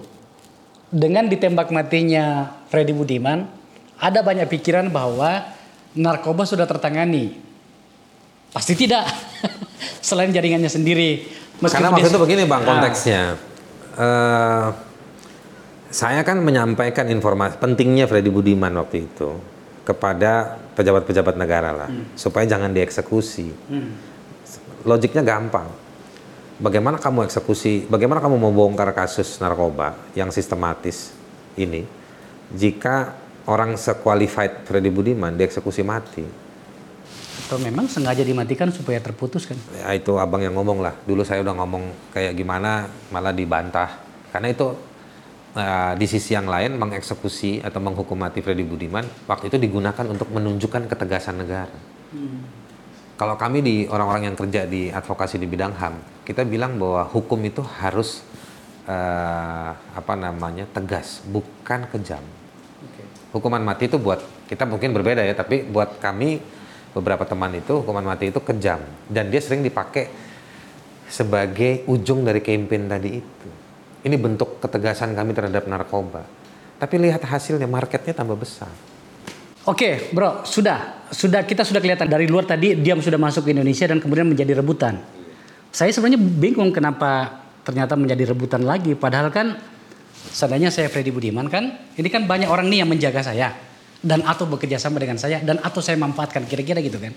[0.88, 3.50] Dengan ditembak matinya Freddy Budiman,
[3.98, 5.42] ada banyak pikiran bahwa
[5.94, 7.34] narkoba sudah tertangani.
[8.50, 9.06] Pasti tidak.
[10.02, 11.26] Selain jaringannya sendiri.
[11.58, 13.22] Karena Meskipun waktu dia- itu begini bang Ah, konteksnya.
[13.94, 14.66] Eh,
[15.94, 19.38] saya kan menyampaikan informasi pentingnya Freddy Budiman waktu itu
[19.86, 23.54] kepada pejabat-pejabat negara lah, supaya jangan dieksekusi.
[23.70, 23.94] Hmm.
[24.90, 25.70] Logiknya gampang.
[26.58, 27.86] Bagaimana kamu eksekusi?
[27.86, 31.14] Bagaimana kamu mau bongkar kasus narkoba yang sistematis
[31.60, 31.86] ini
[32.50, 33.14] jika
[33.46, 36.26] orang sequalified Freddy Budiman dieksekusi mati?
[37.44, 39.60] Atau memang sengaja dimatikan supaya terputus kan?
[39.78, 40.96] Ya itu abang yang ngomong lah.
[41.06, 44.00] Dulu saya udah ngomong kayak gimana malah dibantah.
[44.32, 44.93] Karena itu
[45.56, 50.30] eh, di sisi yang lain mengeksekusi atau menghukum mati Freddy Budiman waktu itu digunakan untuk
[50.34, 51.74] menunjukkan ketegasan negara.
[53.14, 57.40] Kalau kami di orang-orang yang kerja di advokasi di bidang HAM, kita bilang bahwa hukum
[57.46, 58.26] itu harus
[58.90, 62.24] eh, apa namanya tegas, bukan kejam.
[63.34, 66.38] Hukuman mati itu buat kita mungkin berbeda ya, tapi buat kami
[66.94, 68.78] beberapa teman itu hukuman mati itu kejam
[69.10, 70.14] dan dia sering dipakai
[71.10, 73.50] sebagai ujung dari campaign tadi itu.
[74.04, 76.28] Ini bentuk ketegasan kami terhadap narkoba.
[76.76, 78.68] Tapi lihat hasilnya marketnya tambah besar.
[79.64, 83.88] Oke, bro, sudah, sudah kita sudah kelihatan dari luar tadi dia sudah masuk ke Indonesia
[83.88, 85.00] dan kemudian menjadi rebutan.
[85.72, 89.56] Saya sebenarnya bingung kenapa ternyata menjadi rebutan lagi, padahal kan
[90.36, 93.56] seandainya saya Freddy Budiman kan, ini kan banyak orang nih yang menjaga saya
[94.04, 97.16] dan atau bekerja sama dengan saya dan atau saya manfaatkan kira-kira gitu kan.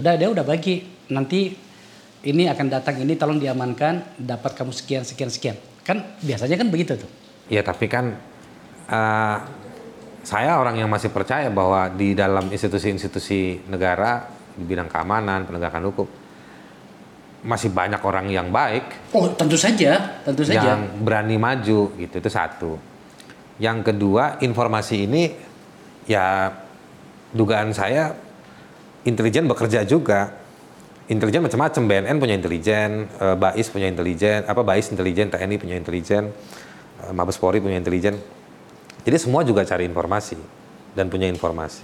[0.00, 0.80] Udah dia udah bagi
[1.12, 1.52] nanti
[2.24, 6.98] ini akan datang ini tolong diamankan dapat kamu sekian sekian sekian kan biasanya kan begitu
[6.98, 7.10] tuh.
[7.50, 8.14] Ya tapi kan
[8.86, 9.36] eh,
[10.22, 16.08] saya orang yang masih percaya bahwa di dalam institusi-institusi negara di bidang keamanan, penegakan hukum
[17.42, 20.62] masih banyak orang yang baik Oh tentu saja, tentu saja.
[20.62, 22.78] yang berani maju gitu itu satu.
[23.58, 25.34] Yang kedua informasi ini
[26.06, 26.54] ya
[27.34, 28.14] dugaan saya
[29.02, 30.41] intelijen bekerja juga.
[31.10, 36.30] Intelijen macam-macam, BNN punya intelijen, eh, Bais punya intelijen, apa Bais intelijen, TNI punya intelijen,
[37.02, 38.18] eh, Mabes Polri punya intelijen.
[39.02, 40.38] Jadi semua juga cari informasi
[40.94, 41.82] dan punya informasi.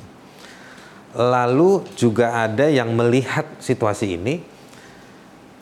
[1.19, 4.39] Lalu juga ada yang melihat situasi ini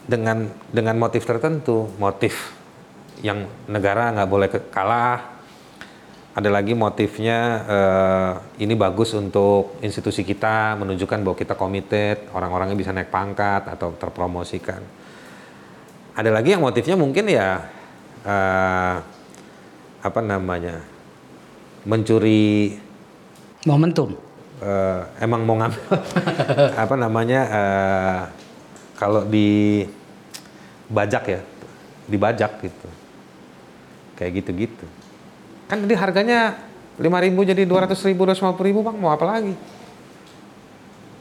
[0.04, 2.52] dengan dengan motif tertentu, motif
[3.24, 5.35] yang negara nggak boleh kalah.
[6.36, 8.32] Ada lagi motifnya eh,
[8.68, 14.84] ini bagus untuk institusi kita menunjukkan bahwa kita committed, orang-orangnya bisa naik pangkat atau terpromosikan.
[16.12, 17.64] Ada lagi yang motifnya mungkin ya
[18.20, 18.96] eh,
[20.04, 20.84] apa namanya
[21.88, 22.76] mencuri
[23.64, 24.12] Momentum.
[24.60, 25.88] eh, emang mau ngambil
[26.84, 28.20] apa namanya eh,
[29.00, 29.88] kalau di
[30.92, 31.40] bajak ya
[32.06, 32.88] dibajak gitu
[34.20, 34.86] kayak gitu-gitu
[35.66, 36.58] kan tadi harganya
[36.96, 39.54] 5.000 jadi 200.000 250.000 bang mau apa lagi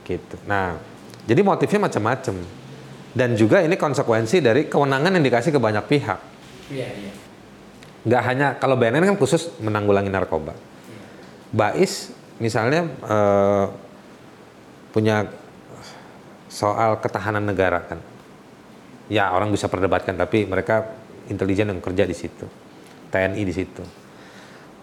[0.05, 0.77] gitu nah
[1.25, 2.35] jadi motifnya macam-macam
[3.15, 6.19] dan juga ini konsekuensi dari kewenangan yang dikasih ke banyak pihak
[6.65, 7.11] Iya, iya.
[8.05, 10.57] nggak hanya kalau BNN kan khusus menanggulangi narkoba.
[11.53, 12.09] Bais
[12.41, 13.65] misalnya eh,
[14.89, 15.29] punya
[16.49, 17.99] soal ketahanan negara kan.
[19.05, 20.89] Ya orang bisa perdebatkan tapi mereka
[21.29, 22.49] intelijen yang kerja di situ,
[23.13, 23.85] TNI di situ.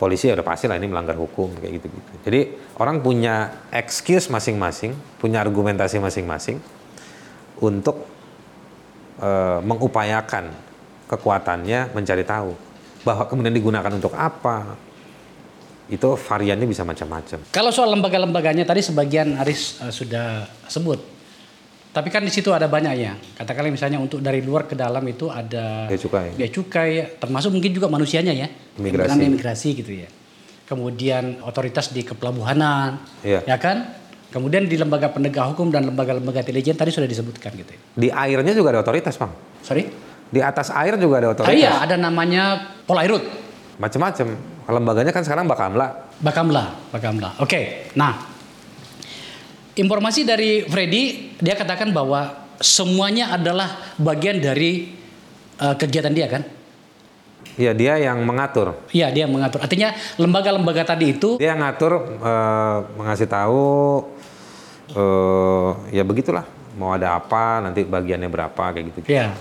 [0.02, 2.10] Polisi ya udah pasti lah ini melanggar hukum kayak gitu-gitu.
[2.26, 2.40] Jadi
[2.82, 6.58] orang punya excuse masing-masing, punya argumentasi masing-masing
[7.62, 8.02] untuk
[9.22, 10.50] eh, mengupayakan
[11.06, 12.50] kekuatannya mencari tahu
[13.06, 14.74] bahwa kemudian digunakan untuk apa.
[15.86, 17.52] Itu variannya bisa macam-macam.
[17.52, 20.98] Kalau soal lembaga-lembaganya tadi sebagian Aris eh, sudah sebut.
[21.92, 23.12] Tapi kan di situ ada banyak ya.
[23.36, 26.32] Katakanlah misalnya untuk dari luar ke dalam itu ada Bea cukai.
[26.32, 28.48] bea cukai, termasuk mungkin juga manusianya ya.
[28.74, 29.20] Imigrasi.
[29.20, 30.08] Imigrasi gitu ya.
[30.64, 33.44] Kemudian otoritas di kepelabuhanan, Iya.
[33.44, 33.92] ya kan?
[34.32, 37.76] Kemudian di lembaga penegak hukum dan lembaga-lembaga intelijen tadi sudah disebutkan gitu.
[37.76, 37.80] ya.
[37.92, 39.36] Di airnya juga ada otoritas, Bang.
[39.60, 39.84] Sorry?
[40.32, 41.52] Di atas air juga ada Ah, otoritas.
[41.52, 43.20] iya, ada namanya Polairut.
[43.76, 44.32] Macam-macam.
[44.64, 46.08] Lembaganya kan sekarang Bakamla.
[46.24, 47.36] Bakamla, Bakamla.
[47.36, 48.31] Oke, nah
[49.74, 54.92] informasi dari Freddy dia katakan bahwa semuanya adalah bagian dari
[55.56, 56.42] eh, kegiatan dia kan?
[57.52, 58.72] Iya, dia yang mengatur.
[58.96, 59.60] Iya, dia mengatur.
[59.60, 63.64] Artinya lembaga-lembaga tadi itu Dia yang ngatur eh, mengasih tahu
[64.92, 66.44] eh ya begitulah.
[66.76, 68.98] Mau ada apa, nanti bagiannya berapa kayak gitu.
[69.12, 69.36] ya.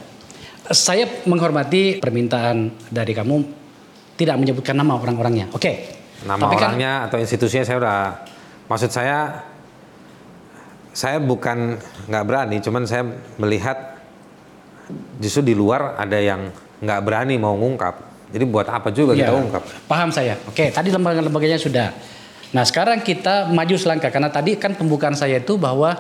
[0.71, 3.35] Saya menghormati permintaan dari kamu
[4.15, 5.47] tidak menyebutkan nama orang-orangnya.
[5.55, 5.87] Oke.
[6.21, 7.97] Nama Tapi kan- orangnya atau institusinya saya udah
[8.67, 9.17] maksud saya
[10.91, 13.95] saya bukan nggak berani, cuman saya melihat
[15.17, 18.11] justru di luar ada yang nggak berani mau ngungkap.
[18.31, 19.63] Jadi buat apa juga kita Ya, ungkap?
[19.87, 20.39] Paham saya.
[20.47, 21.91] Oke, tadi lembaga-lembaganya sudah.
[22.51, 25.95] Nah, sekarang kita maju selangkah karena tadi kan pembukaan saya itu bahwa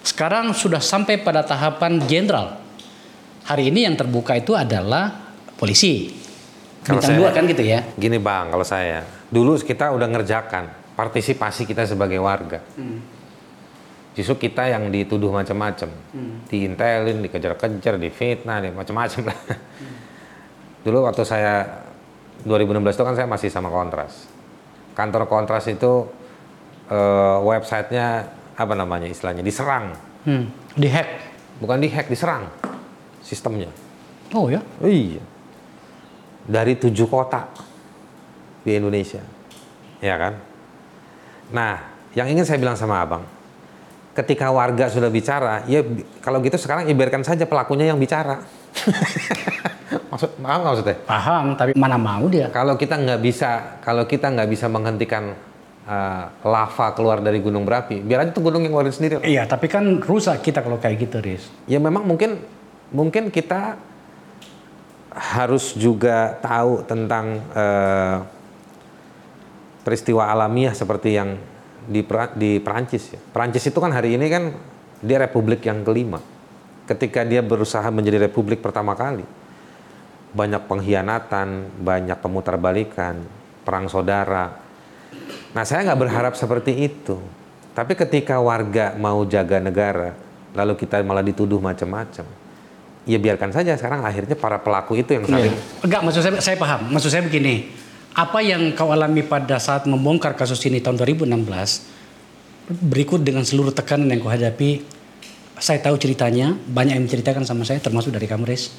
[0.00, 2.60] sekarang sudah sampai pada tahapan jenderal.
[3.44, 6.08] Hari ini yang terbuka itu adalah polisi.
[6.84, 7.80] Kalau Bintang saya- dua kan gitu ya.
[7.96, 10.64] Gini bang, kalau saya dulu kita udah ngerjakan
[10.96, 12.60] partisipasi kita sebagai warga.
[14.14, 15.90] Justru kita yang dituduh macam-macam,
[16.46, 19.38] diintelin, dikejar-kejar, difitnah, di- macam-macam lah.
[20.82, 21.82] Dulu waktu saya
[22.42, 24.30] 2016 itu kan saya masih sama Kontras.
[24.94, 26.06] Kantor Kontras itu
[26.86, 31.08] eh, websitenya apa namanya istilahnya diserang, Hmm, dihack.
[31.58, 32.46] bukan dihack, diserang
[33.18, 33.66] sistemnya.
[34.30, 34.62] Oh ya.
[34.78, 35.18] Oh iya.
[36.44, 37.48] Dari tujuh kota
[38.62, 39.24] di Indonesia.
[39.98, 40.36] Ya kan?
[41.50, 41.80] Nah,
[42.12, 43.24] yang ingin saya bilang sama abang,
[44.14, 45.82] ketika warga sudah bicara, ya
[46.22, 48.40] kalau gitu sekarang biarkan saja pelakunya yang bicara.
[50.14, 50.96] Maksud, paham nggak maksudnya?
[51.10, 52.46] Paham, tapi mana mau dia?
[52.54, 55.34] Kalau kita nggak bisa, kalau kita nggak bisa menghentikan
[55.90, 59.18] uh, lava keluar dari gunung berapi, biar aja tuh gunung yang ngeluarin sendiri.
[59.26, 61.50] Iya, tapi kan rusak kita kalau kayak gitu, Riz.
[61.66, 62.38] ya memang mungkin
[62.94, 63.74] mungkin kita
[65.14, 68.16] harus juga tahu tentang eh,
[69.86, 71.38] peristiwa alamiah seperti yang
[71.88, 73.20] di Pra- di Perancis ya.
[73.20, 74.52] Perancis itu kan hari ini kan
[75.04, 76.20] dia republik yang kelima.
[76.84, 79.24] Ketika dia berusaha menjadi republik pertama kali,
[80.36, 83.24] banyak pengkhianatan, banyak pemutarbalikan,
[83.64, 84.60] perang saudara.
[85.54, 87.16] Nah, saya nggak berharap seperti itu.
[87.72, 90.14] Tapi ketika warga mau jaga negara,
[90.54, 92.26] lalu kita malah dituduh macam-macam,
[93.02, 93.74] ya biarkan saja.
[93.74, 96.92] Sekarang akhirnya para pelaku itu yang saling Enggak, maksud saya saya paham.
[96.94, 97.83] Maksud saya begini.
[98.14, 101.34] Apa yang kau alami pada saat membongkar kasus ini tahun 2016
[102.70, 104.86] berikut dengan seluruh tekanan yang kau hadapi,
[105.58, 108.70] saya tahu ceritanya, banyak yang menceritakan sama saya termasuk dari kamu, Riz.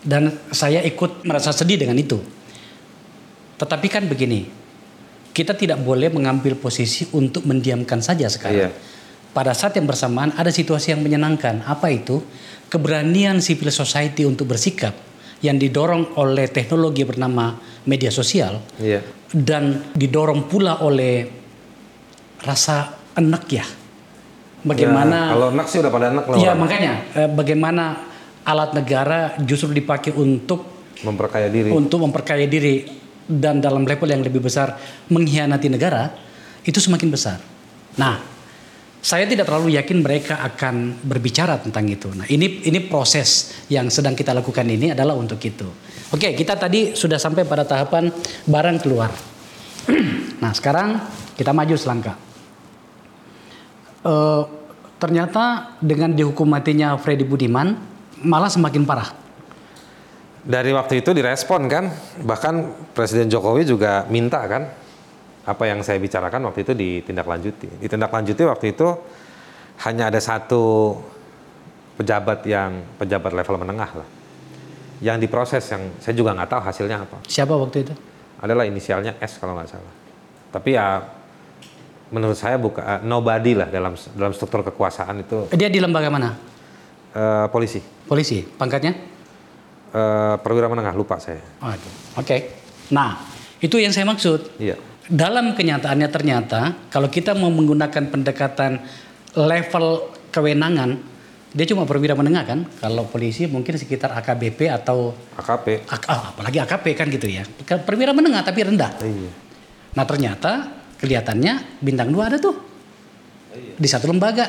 [0.00, 2.18] Dan saya ikut merasa sedih dengan itu.
[3.60, 4.48] Tetapi kan begini,
[5.36, 8.72] kita tidak boleh mengambil posisi untuk mendiamkan saja sekarang.
[8.72, 8.98] Iya.
[9.30, 11.62] Pada saat yang bersamaan ada situasi yang menyenangkan.
[11.68, 12.24] Apa itu?
[12.72, 14.96] Keberanian civil society untuk bersikap
[15.44, 19.00] yang didorong oleh teknologi bernama media sosial Iya.
[19.32, 21.28] dan didorong pula oleh
[22.40, 22.76] rasa
[23.14, 23.66] enak ya.
[24.60, 26.36] Bagaimana Ya, kalau enak sih udah pada enak loh.
[26.36, 26.60] Iya orang.
[26.60, 27.84] makanya eh, bagaimana
[28.44, 30.68] alat negara justru dipakai untuk
[31.00, 31.72] memperkaya diri.
[31.72, 32.84] untuk memperkaya diri
[33.24, 34.76] dan dalam level yang lebih besar
[35.08, 36.12] mengkhianati negara
[36.60, 37.40] itu semakin besar.
[37.96, 38.20] Nah,
[39.00, 42.12] saya tidak terlalu yakin mereka akan berbicara tentang itu.
[42.12, 45.64] Nah, ini ini proses yang sedang kita lakukan ini adalah untuk itu.
[46.12, 48.12] Oke, kita tadi sudah sampai pada tahapan
[48.44, 49.08] barang keluar.
[50.44, 51.00] nah, sekarang
[51.32, 52.16] kita maju selangkah.
[54.00, 54.42] Eh,
[55.00, 57.76] ternyata dengan dihukum matinya Freddy Budiman
[58.20, 59.12] malah semakin parah.
[60.40, 61.92] Dari waktu itu direspon kan,
[62.24, 64.72] bahkan Presiden Jokowi juga minta kan,
[65.40, 67.80] apa yang saya bicarakan waktu itu ditindaklanjuti.
[67.80, 68.88] Ditindaklanjuti waktu itu
[69.86, 70.94] hanya ada satu
[71.96, 74.08] pejabat yang pejabat level menengah lah,
[75.00, 77.16] yang diproses yang saya juga nggak tahu hasilnya apa.
[77.28, 77.94] Siapa waktu itu?
[78.40, 79.94] Adalah inisialnya S kalau nggak salah.
[80.50, 81.04] Tapi ya
[82.10, 86.34] menurut saya bukan nobody lah dalam dalam struktur kekuasaan itu Dia di lembaga mana?
[87.14, 88.42] eh, polisi, Polisi.
[88.44, 88.92] Pangkatnya?
[89.90, 91.42] Eh, perwira menengah lupa saya.
[91.62, 91.88] Oke.
[92.18, 92.36] Oke.
[92.90, 93.28] Nah,
[93.60, 94.56] Itu yang saya maksud.
[94.56, 94.80] Iya.
[95.10, 98.78] Dalam kenyataannya ternyata kalau kita mau menggunakan pendekatan
[99.34, 101.02] level kewenangan,
[101.50, 102.60] dia cuma perwira menengah kan.
[102.78, 105.82] Kalau polisi mungkin sekitar AKBP atau AKP.
[105.90, 107.42] AK, ah, apalagi AKP kan gitu ya.
[107.82, 109.02] Perwira menengah tapi rendah.
[109.02, 109.30] Iya.
[109.98, 112.54] Nah ternyata kelihatannya bintang dua ada tuh
[113.54, 114.46] di satu lembaga.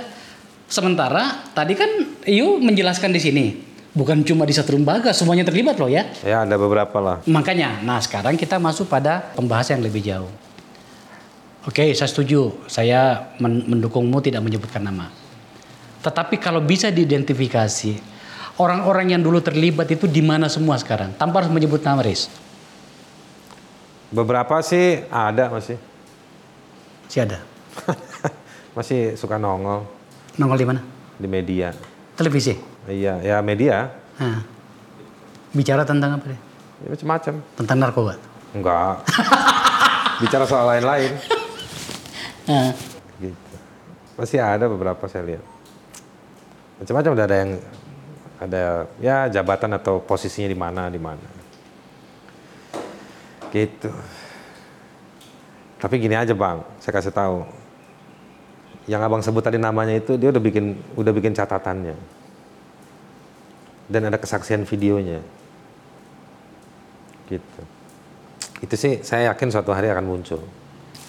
[0.70, 1.90] Sementara tadi kan
[2.30, 3.46] Iu menjelaskan di sini
[3.92, 6.08] bukan cuma di satu lembaga semuanya terlibat loh ya.
[6.24, 7.18] Ya ada beberapa lah.
[7.28, 10.32] Makanya, nah sekarang kita masuk pada pembahasan yang lebih jauh.
[11.62, 12.58] Oke, saya setuju.
[12.66, 15.14] Saya men- mendukungmu tidak menyebutkan nama.
[16.02, 18.02] Tetapi kalau bisa diidentifikasi
[18.58, 22.26] orang-orang yang dulu terlibat itu di mana semua sekarang, tanpa harus menyebut nama Riz.
[24.10, 25.78] Beberapa sih ada masih.
[27.06, 27.46] Si ada.
[28.78, 29.84] masih suka nongol
[30.36, 30.82] Nongol di mana?
[31.22, 31.70] di media.
[32.18, 32.58] Televisi.
[32.90, 33.94] Iya, ya media.
[34.18, 34.42] Nah.
[35.54, 36.40] Bicara tentang apa deh?
[36.82, 37.34] Ya, macam-macam.
[37.54, 38.14] Tentang narkoba.
[38.58, 39.06] Enggak.
[40.18, 41.14] Bicara soal lain-lain.
[43.22, 43.54] Gitu.
[44.18, 45.46] Masih ada beberapa saya lihat.
[46.82, 47.52] Macam-macam udah ada yang
[48.42, 48.64] ada
[48.98, 51.30] ya jabatan atau posisinya di mana di mana.
[53.54, 53.92] Gitu.
[55.78, 57.46] Tapi gini aja bang, saya kasih tahu.
[58.90, 61.94] Yang abang sebut tadi namanya itu dia udah bikin udah bikin catatannya.
[63.86, 65.22] Dan ada kesaksian videonya.
[67.30, 67.62] Gitu.
[68.62, 70.42] Itu sih saya yakin suatu hari akan muncul.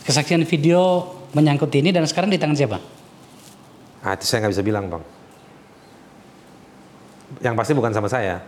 [0.03, 2.79] kesaksian video menyangkut ini dan sekarang di tangan siapa?
[4.03, 5.05] Ah, itu saya nggak bisa bilang, Bang.
[7.41, 8.43] Yang pasti bukan sama saya.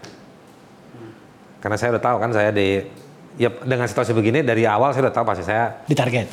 [1.62, 2.85] Karena saya udah tahu kan saya di
[3.40, 6.29] ya dengan situasi begini dari awal saya udah tahu pasti saya Di target.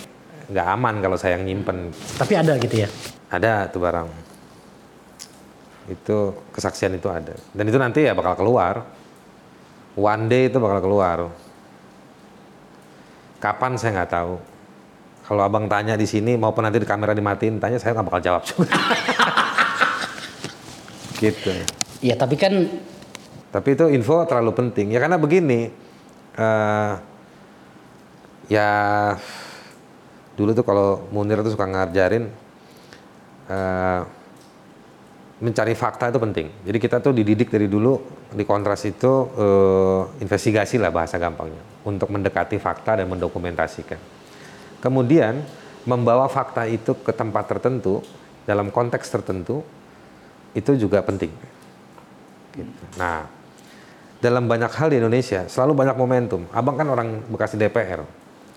[0.52, 1.96] nggak aman kalau saya yang nyimpen.
[2.20, 2.90] Tapi ada gitu ya.
[3.32, 4.08] Ada tuh barang.
[5.88, 6.18] Itu
[6.52, 7.32] kesaksian itu ada.
[7.56, 8.84] Dan itu nanti ya bakal keluar.
[9.96, 11.32] One day itu bakal keluar.
[13.40, 14.34] Kapan saya nggak tahu.
[15.32, 18.44] Kalau abang tanya di sini maupun nanti di kamera dimatiin, tanya saya nggak bakal jawab
[18.44, 18.68] juga.
[21.24, 21.56] gitu.
[22.04, 22.52] Iya, tapi kan
[23.48, 24.92] Tapi itu info terlalu penting.
[24.92, 25.72] Ya karena begini,
[26.36, 26.94] eh,
[28.52, 28.70] ya
[30.36, 32.28] dulu tuh kalau Munir tuh suka ngajarin
[33.48, 34.02] eh,
[35.40, 36.48] mencari fakta itu penting.
[36.68, 38.04] Jadi kita tuh dididik dari dulu
[38.36, 44.20] di kontras itu eh, investigasi lah bahasa gampangnya untuk mendekati fakta dan mendokumentasikan.
[44.82, 45.46] Kemudian
[45.86, 48.02] membawa fakta itu ke tempat tertentu
[48.46, 49.62] dalam konteks tertentu
[50.58, 51.32] itu juga penting.
[52.52, 52.84] Gitu.
[53.00, 53.30] Nah,
[54.22, 56.46] dalam banyak hal di Indonesia selalu banyak momentum.
[56.52, 58.04] Abang kan orang bekas di DPR.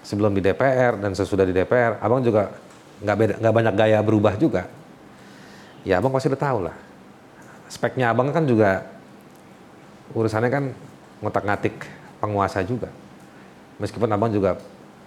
[0.05, 2.53] Sebelum di DPR dan sesudah di DPR, abang juga
[3.01, 4.69] nggak beda, nggak banyak gaya berubah juga.
[5.81, 6.77] Ya abang pasti udah tahu lah.
[7.73, 8.85] Speknya abang kan juga
[10.13, 10.65] urusannya kan
[11.25, 11.89] ngotak-ngatik
[12.21, 12.93] penguasa juga.
[13.81, 14.61] Meskipun abang juga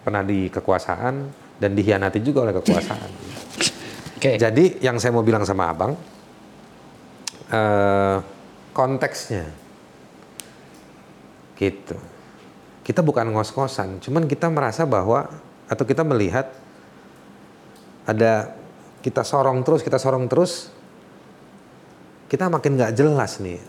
[0.07, 1.15] pernah di kekuasaan
[1.59, 3.09] dan dihianati juga oleh kekuasaan.
[4.15, 4.31] oke.
[4.39, 5.99] Jadi yang saya mau bilang sama abang,
[7.51, 8.17] eh,
[8.71, 9.51] konteksnya,
[11.59, 11.99] gitu.
[12.87, 15.27] Kita bukan ngos-ngosan, cuman kita merasa bahwa
[15.67, 16.47] atau kita melihat
[18.07, 18.55] ada
[19.03, 20.71] kita sorong terus, kita sorong terus,
[22.31, 23.59] kita makin nggak jelas nih.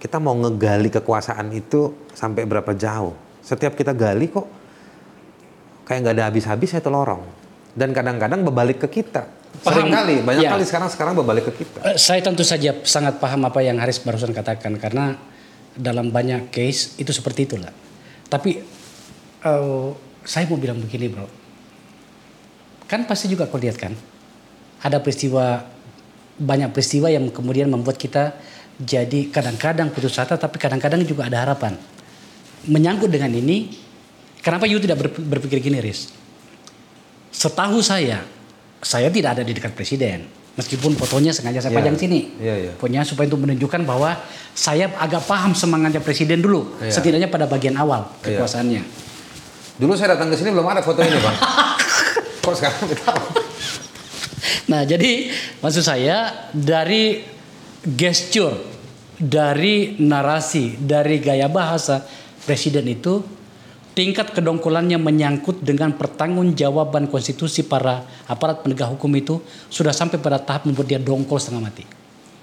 [0.00, 3.12] Kita mau ngegali kekuasaan itu sampai berapa jauh.
[3.44, 4.61] Setiap kita gali kok
[5.84, 7.22] kayak nggak ada habis-habisnya itu lorong.
[7.72, 9.24] Dan kadang-kadang berbalik ke kita.
[9.64, 9.84] Paham.
[9.84, 10.50] Sering kali, banyak Ya.
[10.56, 11.78] kali sekarang sekarang berbalik ke kita.
[11.92, 15.16] Eh, saya tentu saja sangat paham apa yang Haris barusan katakan karena
[15.76, 17.72] dalam banyak case itu seperti itulah.
[18.28, 18.50] Tapi
[19.42, 19.88] eh,
[20.24, 21.26] saya mau bilang begini bro,
[22.88, 23.92] kan pasti juga kau lihat kan,
[24.80, 25.64] ada peristiwa
[26.36, 28.32] banyak peristiwa yang kemudian membuat kita
[28.80, 31.76] jadi kadang-kadang putus asa tapi kadang-kadang juga ada harapan.
[32.66, 33.68] Menyangkut dengan ini,
[34.42, 36.10] kenapa you tidak berp- berpikir gini Riz?
[37.32, 38.20] Setahu saya,
[38.78, 40.28] saya tidak ada di dekat presiden.
[40.52, 41.78] Meskipun fotonya sengaja saya Iya.
[41.80, 42.20] pajang sini.
[42.36, 42.72] Iya, iya.
[42.76, 44.20] Pokoknya supaya untuk menunjukkan bahwa
[44.52, 46.76] saya agak paham semangatnya presiden dulu.
[46.76, 46.92] Iya.
[46.92, 48.36] Setidaknya pada bagian awal Iya.
[48.36, 48.82] kekuasaannya.
[49.80, 51.36] Dulu saya datang ke sini belum ada foto ini, Bang.
[52.44, 53.22] Kok sekarang kita tahu?
[54.68, 57.24] Nah, jadi maksud saya dari
[57.88, 58.60] gesture,
[59.16, 62.04] dari narasi, dari gaya bahasa
[62.44, 63.24] presiden itu
[63.92, 69.38] tingkat kedongkolannya menyangkut dengan pertanggungjawaban konstitusi para aparat penegak hukum itu
[69.68, 71.84] sudah sampai pada tahap membuat dia dongkol setengah mati.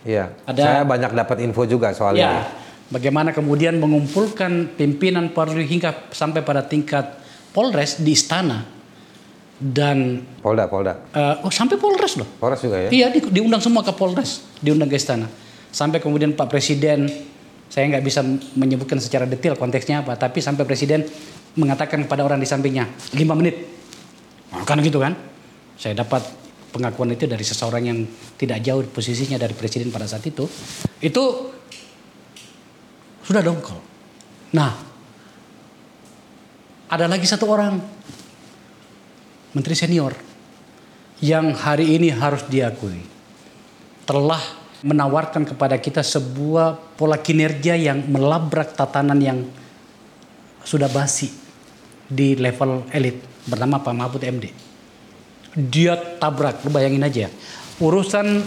[0.06, 0.32] Iya.
[0.46, 2.24] Ada- Saya banyak dapat info juga soal ini.
[2.24, 2.48] Ya,
[2.88, 7.18] bagaimana kemudian mengumpulkan pimpinan Polri hingga sampai pada tingkat
[7.50, 8.64] Polres di istana
[9.60, 10.94] dan Polda, Polda.
[11.12, 12.30] eh, oh sampai Polres loh.
[12.40, 12.90] Polres juga ya?
[12.90, 15.28] Iya, di- diundang semua ke Polres, diundang ke istana.
[15.70, 17.10] Sampai kemudian Pak Presiden
[17.70, 18.26] Saya nggak bisa
[18.58, 21.06] menyebutkan secara detail konteksnya apa, tapi sampai presiden
[21.54, 23.56] mengatakan kepada orang di sampingnya, lima menit.
[24.50, 25.14] Nah, kan gitu kan?
[25.78, 26.26] Saya dapat
[26.74, 28.00] pengakuan itu dari seseorang yang
[28.38, 30.50] tidak jauh posisinya dari presiden pada saat itu.
[30.98, 31.54] Itu
[33.22, 33.80] sudah dongkol.
[34.58, 34.74] Nah,
[36.90, 37.78] ada lagi satu orang,
[39.54, 40.18] menteri senior,
[41.22, 42.98] yang hari ini harus diakui
[44.10, 44.42] telah
[44.82, 49.40] menawarkan kepada kita sebuah pola kinerja yang melabrak tatanan yang
[50.64, 51.32] sudah basi
[52.08, 54.46] di level elit bernama Pak Mahfud MD.
[55.56, 57.28] Dia tabrak, lu bayangin aja.
[57.82, 58.44] Urusan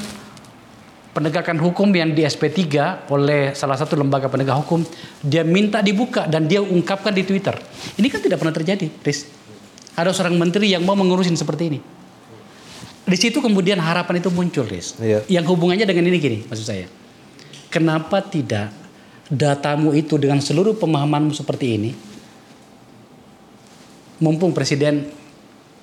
[1.13, 2.63] penegakan hukum yang di SP3
[3.13, 4.81] oleh salah satu lembaga penegak hukum,
[5.21, 7.53] dia minta dibuka dan dia ungkapkan di Twitter.
[8.01, 9.29] Ini kan tidak pernah terjadi, Riz.
[9.93, 11.81] Ada seorang menteri yang mau mengurusin seperti ini.
[13.03, 14.95] Di situ kemudian harapan itu muncul, Riz.
[15.03, 15.27] Iya.
[15.27, 16.87] Yang hubungannya dengan ini gini, maksud saya.
[17.67, 18.71] Kenapa tidak
[19.27, 21.91] datamu itu dengan seluruh pemahamanmu seperti ini,
[24.23, 25.11] mumpung presiden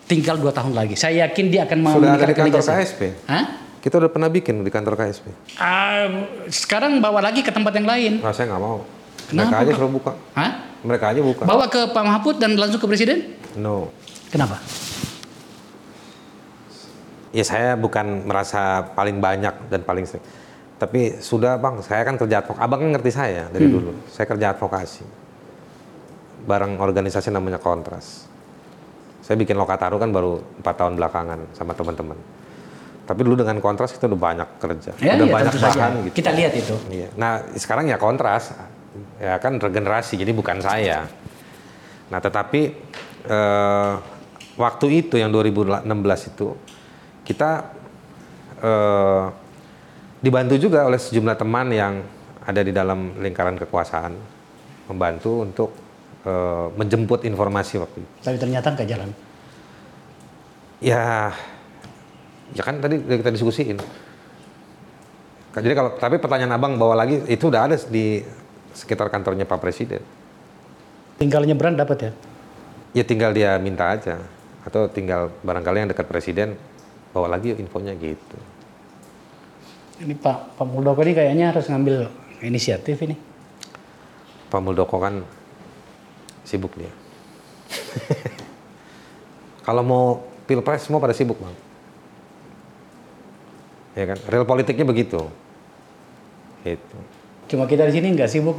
[0.08, 0.96] tinggal dua tahun lagi.
[0.96, 2.62] Saya yakin dia akan mau Sudah ada di kantor.
[2.64, 3.02] KSP.
[3.28, 3.44] Hah?
[3.80, 5.26] Kita udah pernah bikin di kantor KSP.
[5.60, 6.08] Ah,
[6.48, 8.12] sekarang bawa lagi ke tempat yang lain.
[8.24, 8.84] Nah, saya nggak mau.
[9.30, 10.12] Kenapa, Mereka aja suruh buka.
[10.36, 10.52] Hah?
[10.80, 11.44] Mereka aja buka.
[11.44, 13.36] Bawa ke Pak Mahfud dan langsung ke presiden?
[13.60, 13.92] No.
[14.32, 14.58] Kenapa?
[17.30, 20.26] Ya saya bukan merasa paling banyak dan paling sering.
[20.80, 22.64] Tapi sudah bang, saya kan kerja advokasi.
[22.64, 23.76] Abang kan ngerti saya dari Hmm.
[23.76, 23.92] dulu.
[24.10, 25.04] Saya kerja advokasi.
[26.48, 28.26] Barang organisasi namanya Kontras.
[29.22, 32.18] Saya bikin Lokataru kan baru empat tahun belakangan sama teman-teman.
[33.06, 34.92] Tapi dulu dengan Kontras kita udah banyak kerja.
[34.98, 35.78] Ya, udah iya, banyak tentu saja.
[35.78, 36.14] bahan gitu.
[36.18, 36.76] Kita lihat itu.
[36.90, 37.08] Iya.
[37.14, 38.54] Nah sekarang ya kontras,
[39.20, 41.06] ya kan regenerasi, jadi bukan saya.
[42.10, 42.62] Nah tetapi
[43.28, 43.94] eh,
[44.56, 45.86] waktu itu yang 2016
[46.32, 46.56] itu
[47.30, 47.70] kita
[48.58, 49.26] eh,
[50.18, 52.02] dibantu juga oleh sejumlah teman yang
[52.42, 54.18] ada di dalam lingkaran kekuasaan
[54.90, 55.70] membantu untuk
[56.26, 58.14] eh, menjemput informasi waktu itu.
[58.26, 59.10] Tapi ternyata nggak jalan.
[60.82, 61.30] Ya,
[62.58, 63.78] ya kan tadi kita diskusiin.
[65.50, 68.24] Jadi kalau tapi pertanyaan abang bawa lagi itu udah ada di
[68.74, 70.02] sekitar kantornya Pak Presiden.
[71.20, 72.12] Tinggal nyebrang dapat ya.
[72.96, 74.18] Ya tinggal dia minta aja
[74.64, 76.56] atau tinggal barangkali yang dekat Presiden
[77.14, 78.38] bawa lagi yuk infonya gitu.
[80.00, 82.08] Ini Pak Pak Muldoko ini kayaknya harus ngambil
[82.46, 83.16] inisiatif ini.
[84.50, 85.22] Pak Muldoko kan
[86.48, 86.90] sibuk dia.
[89.68, 90.06] kalau mau
[90.50, 91.56] pilpres semua pada sibuk bang.
[93.98, 95.20] Ya kan, real politiknya begitu.
[96.64, 96.98] Itu.
[97.50, 98.58] Cuma kita di sini nggak sibuk.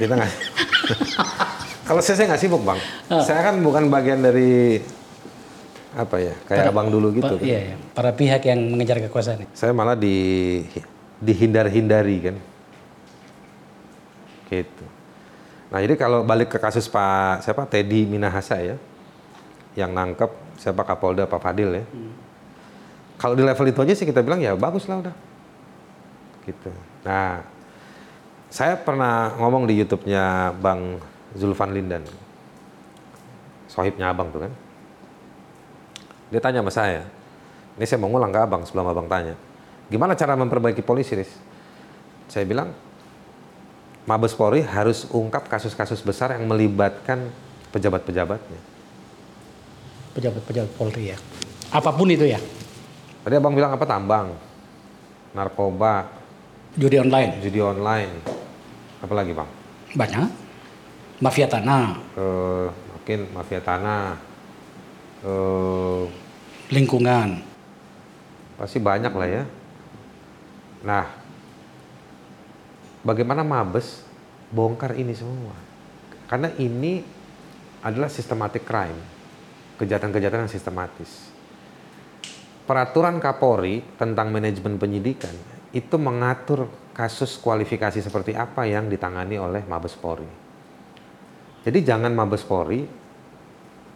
[0.00, 0.32] Kita nggak.
[1.88, 2.80] Kalau saya saya nggak sibuk bang.
[3.20, 4.80] Saya kan bukan bagian dari
[5.92, 7.36] apa ya kayak abang dulu gitu.
[7.36, 7.44] Pa- kan.
[7.44, 7.76] Iya, iya.
[7.92, 9.44] Para pihak yang mengejar kekuasaan.
[9.52, 10.16] Saya malah di
[11.20, 12.36] dihindar-hindari kan.
[14.48, 14.84] Gitu.
[15.72, 18.76] Nah jadi kalau balik ke kasus Pak siapa Teddy Minahasa ya,
[19.76, 21.84] yang nangkep siapa Kapolda Pak Fadil ya.
[23.16, 25.14] Kalau di level itu aja sih kita bilang ya bagus lah udah.
[26.44, 26.70] Gitu.
[27.04, 27.44] Nah
[28.52, 31.00] saya pernah ngomong di YouTube-nya Bang
[31.32, 32.04] Zulfan Lindan,
[33.64, 34.52] sohibnya abang tuh kan.
[36.32, 37.04] Dia tanya sama saya,
[37.76, 39.36] ini saya mau ngulang ke abang sebelum abang tanya.
[39.92, 41.28] Gimana cara memperbaiki polisi, Riz?
[42.32, 42.72] Saya bilang,
[44.08, 47.28] Mabes Polri harus ungkap kasus-kasus besar yang melibatkan
[47.68, 48.60] pejabat-pejabatnya.
[50.16, 51.18] Pejabat-pejabat Polri ya.
[51.68, 52.40] Apa pun itu ya.
[53.22, 53.84] Tadi abang bilang apa?
[53.84, 54.32] Tambang,
[55.36, 56.08] narkoba,
[56.72, 57.44] Judi online.
[57.44, 58.12] judi online.
[59.04, 59.48] Apalagi bang?
[59.92, 60.28] Banyak.
[61.22, 62.66] Mafia tanah, Eh,
[62.96, 64.16] mungkin mafia tanah.
[65.22, 66.02] Eh,
[66.72, 67.52] lingkungan.
[68.56, 69.44] pasti banyak lah ya.
[70.86, 71.04] Nah,
[73.02, 74.06] bagaimana Mabes
[74.54, 75.54] bongkar ini semua?
[76.30, 77.02] Karena ini
[77.82, 78.96] adalah systematic crime,
[79.82, 81.34] kejahatan-kejahatan yang sistematis.
[82.62, 85.34] Peraturan Kapolri tentang manajemen penyidikan
[85.74, 90.30] itu mengatur kasus kualifikasi seperti apa yang ditangani oleh Mabes Polri.
[91.66, 93.01] Jadi jangan Mabes Polri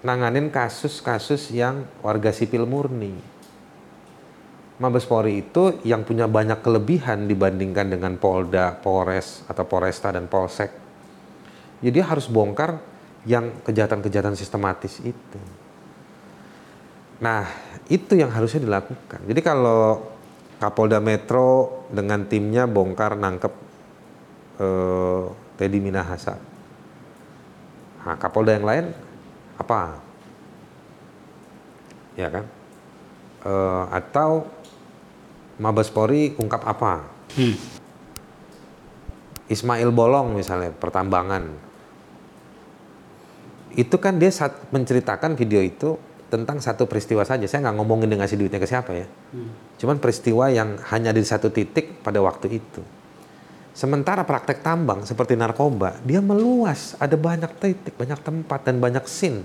[0.07, 3.19] nanganin kasus-kasus yang warga sipil murni.
[4.79, 10.71] Mabes Polri itu yang punya banyak kelebihan dibandingkan dengan Polda, Polres, atau Polresta dan Polsek.
[11.83, 12.79] Jadi dia harus bongkar
[13.27, 15.41] yang kejahatan-kejahatan sistematis itu.
[17.25, 17.49] Nah,
[17.89, 19.25] itu yang harusnya dilakukan.
[19.25, 20.13] Jadi kalau
[20.61, 23.53] Kapolda Metro dengan timnya bongkar nangkep
[24.61, 25.25] eh,
[25.57, 26.37] Teddy Minahasa.
[28.05, 29.06] Nah, Kapolda yang lain
[29.57, 30.01] apa?
[32.17, 32.45] Ya kan?
[33.45, 34.49] Eh, atau
[35.57, 37.05] Mabes Polri ungkap apa?
[37.37, 37.57] Hmm.
[39.47, 41.47] Ismail Bolong misalnya pertambangan
[43.77, 48.19] itu kan dia saat menceritakan video itu tentang satu peristiwa saja saya nggak ngomongin dia
[48.19, 49.07] ngasih duitnya ke siapa ya
[49.79, 52.83] cuman peristiwa yang hanya di satu titik pada waktu itu
[53.77, 56.97] sementara praktek tambang seperti narkoba dia meluas.
[56.97, 59.45] Ada banyak titik banyak tempat dan banyak scene.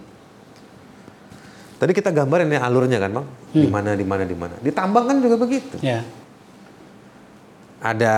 [1.75, 3.27] Tadi kita gambarin ya alurnya kan bang?
[3.51, 4.55] Di mana di mana di mana.
[4.63, 5.75] Di tambang kan juga begitu.
[5.83, 6.07] Ya.
[7.81, 8.15] ada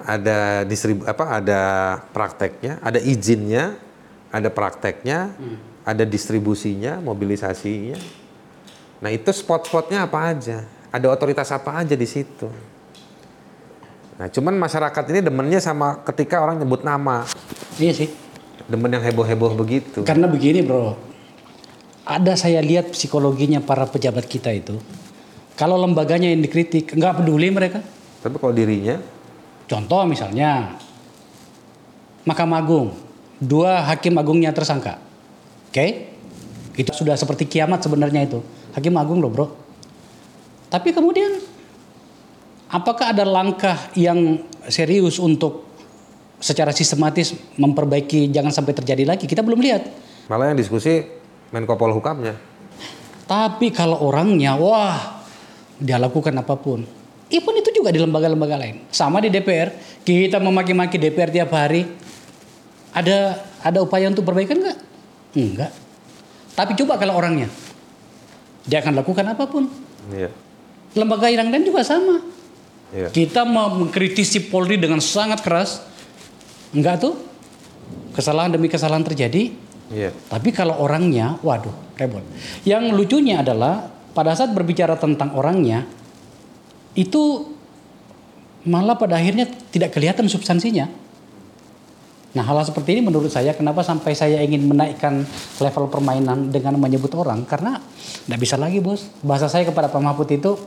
[0.00, 1.60] ada distribu apa ada
[2.16, 3.76] prakteknya, ada izinnya,
[4.32, 5.28] ada prakteknya,
[5.84, 8.00] ada distribusinya, mobilisasinya.
[9.04, 12.48] Nah itu spot-spotnya apa aja, ada otoritas apa aja di situ.
[14.14, 17.26] Nah cuman masyarakat ini demennya sama ketika orang nyebut nama,
[17.78, 18.08] Iya sih.
[18.70, 20.06] demen yang heboh-heboh begitu.
[20.06, 20.96] Karena begini bro,
[22.06, 24.78] ada saya lihat psikologinya para pejabat kita itu.
[25.58, 27.82] Kalau lembaganya yang dikritik, nggak peduli mereka.
[28.22, 28.98] Tapi kalau dirinya,
[29.64, 30.76] Contoh misalnya,
[32.28, 32.92] Mahkamah Agung,
[33.40, 35.00] dua hakim agungnya tersangka.
[35.72, 36.12] Oke?
[36.76, 38.44] Itu sudah seperti kiamat sebenarnya itu.
[38.76, 39.46] Hakim Agung loh bro.
[40.68, 41.40] Tapi kemudian,
[42.70, 45.66] apakah ada langkah yang serius untuk
[46.40, 49.24] secara sistematis memperbaiki jangan sampai terjadi lagi?
[49.24, 49.82] Kita belum lihat.
[50.24, 51.04] malah yang diskusi
[51.52, 52.32] Menko Polhukamnya.
[53.24, 55.20] Tapi kalau orangnya, wah,
[55.80, 56.84] dia lakukan apa pun.
[57.32, 58.84] Even itu juga di lembaga-lembaga lain.
[58.92, 59.72] Sama di DPR,
[60.04, 61.88] kita memaki-maki DPR tiap hari.
[62.92, 64.78] Ada ada upaya untuk perbaikan nggak?
[65.36, 65.72] Enggak.
[66.54, 67.48] Tapi coba kalau orangnya,
[68.68, 69.66] dia akan lakukan apa pun.
[70.12, 70.30] Iya,
[70.94, 72.33] Lembaga yang lain juga sama.
[72.94, 73.08] Iya.
[73.10, 75.82] Kita mau mengkritisi Polri dengan sangat keras.
[76.70, 77.14] Enggak tuh?
[78.14, 79.50] Kesalahan demi kesalahan terjadi,
[79.90, 80.14] Iya.
[80.30, 82.22] tapi kalau orangnya, waduh, repot.
[82.62, 85.82] Yang lucunya adalah pada saat berbicara tentang orangnya,
[86.94, 87.50] itu
[88.64, 90.86] malah pada akhirnya tidak kelihatan substansinya.
[92.34, 95.22] Nah hal seperti ini menurut saya kenapa sampai saya ingin menaikkan
[95.62, 97.78] level permainan dengan menyebut orang karena
[98.26, 99.06] tidak bisa lagi bos.
[99.22, 100.58] Bahasa saya kepada Pak Mahfud itu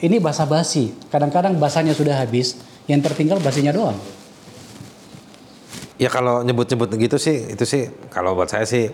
[0.00, 0.96] ini bahasa basi.
[1.12, 2.56] Kadang-kadang bahasanya sudah habis,
[2.88, 3.96] yang tertinggal basinya doang.
[6.00, 8.88] Ya kalau nyebut-nyebut gitu sih, itu sih kalau buat saya sih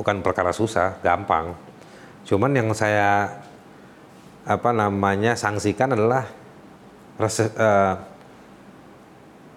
[0.00, 1.52] bukan perkara susah, gampang.
[2.24, 3.36] Cuman yang saya
[4.48, 6.24] apa namanya sanksikan adalah
[7.20, 7.94] rese- eh,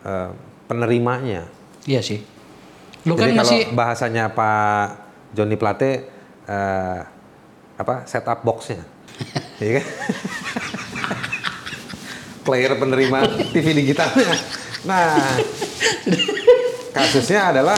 [0.03, 0.29] eh,
[0.67, 1.47] penerimanya.
[1.87, 2.19] Iya sih.
[3.07, 4.87] Lu kan Jadi kalau masih bahasanya Pak
[5.31, 5.91] Joni Plate
[6.43, 6.99] eh,
[7.79, 8.83] apa setup boxnya,
[9.57, 9.85] Iya kan?
[12.41, 13.19] Player penerima
[13.53, 14.33] TV digitalnya.
[14.81, 15.13] Nah,
[16.89, 17.77] kasusnya adalah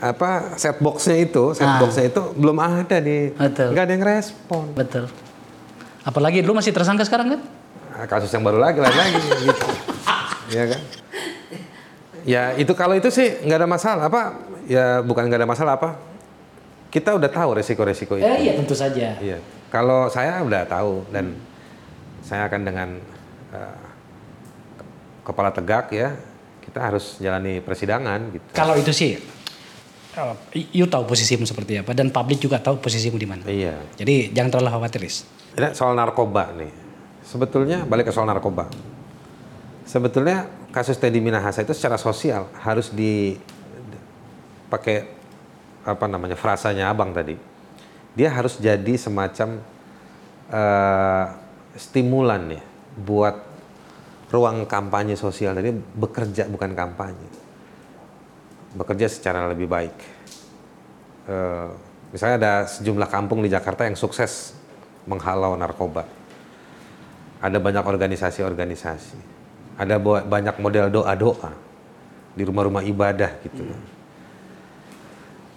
[0.00, 1.76] apa set boxnya itu, set Ah.
[1.76, 3.72] boxnya itu belum ada di, Betul.
[3.72, 4.64] nggak ada yang respon.
[4.72, 5.04] betul.
[6.04, 7.40] Apalagi dulu masih tersangka sekarang kan?
[7.94, 9.66] Nah, kasus yang baru lagi, lain lagi, gitu.
[10.52, 10.80] ya kan?
[12.24, 14.02] Ya itu kalau itu sih nggak ada masalah.
[14.08, 14.20] Apa?
[14.64, 16.00] Ya bukan nggak ada masalah apa?
[16.88, 18.24] Kita udah tahu resiko-resiko itu.
[18.24, 19.20] Eh, iya tentu saja.
[19.20, 19.40] Iya.
[19.74, 21.34] Kalau saya udah tahu dan
[22.22, 22.88] saya akan dengan
[23.50, 23.82] eh,
[25.26, 26.14] kepala tegak ya,
[26.62, 28.46] kita harus jalani persidangan gitu.
[28.54, 29.18] Kalau itu sih,
[30.14, 33.42] oh, you tahu posisimu seperti apa dan publik juga tahu posisimu di mana.
[33.50, 33.74] Iya.
[33.98, 35.26] Jadi jangan terlalu khawatir, Riz.
[35.58, 36.70] Ini soal narkoba nih.
[37.26, 38.70] Sebetulnya balik ke soal narkoba.
[39.90, 43.34] Sebetulnya kasus Teddy Minahasa itu secara sosial harus di
[44.70, 45.02] pakai
[45.82, 47.53] apa namanya frasanya abang tadi.
[48.14, 49.58] Dia harus jadi semacam
[50.50, 51.26] eh,
[51.74, 52.62] stimulan ya
[52.94, 53.36] buat
[54.30, 57.30] ruang kampanye sosial tadi bekerja bukan kampanye.
[58.74, 59.94] Bekerja secara lebih baik.
[61.26, 61.68] Eh,
[62.14, 64.54] misalnya ada sejumlah kampung di Jakarta yang sukses
[65.10, 66.06] menghalau narkoba.
[67.42, 69.18] Ada banyak organisasi-organisasi.
[69.74, 71.50] Ada banyak model doa-doa
[72.34, 73.62] di rumah-rumah ibadah gitu.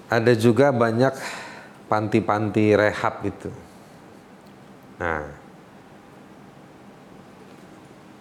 [0.10, 1.14] Ada juga banyak
[1.88, 3.49] panti-panti rehab itu.
[4.99, 5.23] Nah,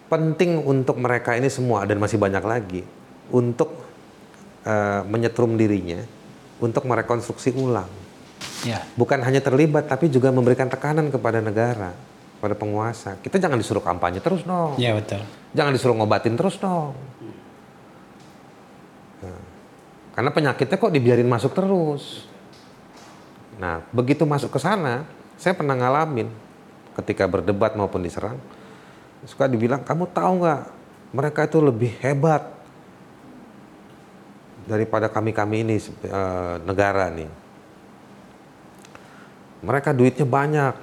[0.07, 2.83] penting untuk mereka ini semua dan masih banyak lagi
[3.35, 3.75] untuk
[4.63, 6.03] eh, menyetrum dirinya
[6.63, 8.07] untuk merekonstruksi ulang
[8.65, 8.83] Ya.
[8.99, 11.95] bukan hanya terlibat tapi juga memberikan tekanan kepada negara,
[12.43, 13.15] pada penguasa.
[13.21, 14.75] Kita jangan disuruh kampanye terus dong.
[14.81, 15.23] Ya betul.
[15.55, 16.97] Jangan disuruh ngobatin terus dong.
[19.23, 19.41] Nah,
[20.19, 22.27] karena penyakitnya kok dibiarin masuk terus.
[23.57, 25.09] Nah, begitu masuk ke sana,
[25.41, 26.29] saya pernah ngalamin
[27.01, 28.37] ketika berdebat maupun diserang,
[29.25, 30.63] suka dibilang, kamu tahu nggak
[31.17, 32.45] mereka itu lebih hebat
[34.69, 37.31] daripada kami-kami ini eh, negara nih.
[39.65, 40.75] Mereka duitnya banyak.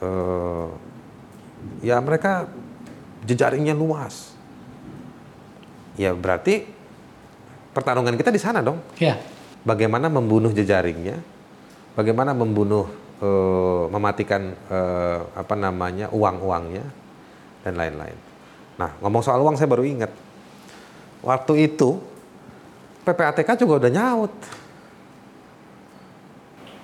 [0.00, 0.68] Eh,
[1.84, 2.48] ya mereka
[3.24, 4.32] jejaringnya luas.
[5.98, 6.64] ya berarti
[7.76, 8.80] pertarungan kita di sana dong.
[8.96, 9.20] Ya.
[9.60, 11.20] Bagaimana membunuh jejaringnya,
[11.92, 12.88] bagaimana membunuh,
[13.20, 16.84] eh, mematikan eh, apa namanya uang-uangnya
[17.60, 18.16] dan lain-lain.
[18.80, 20.08] Nah ngomong soal uang saya baru ingat,
[21.20, 22.00] waktu itu
[23.04, 24.34] PPATK juga udah nyaut,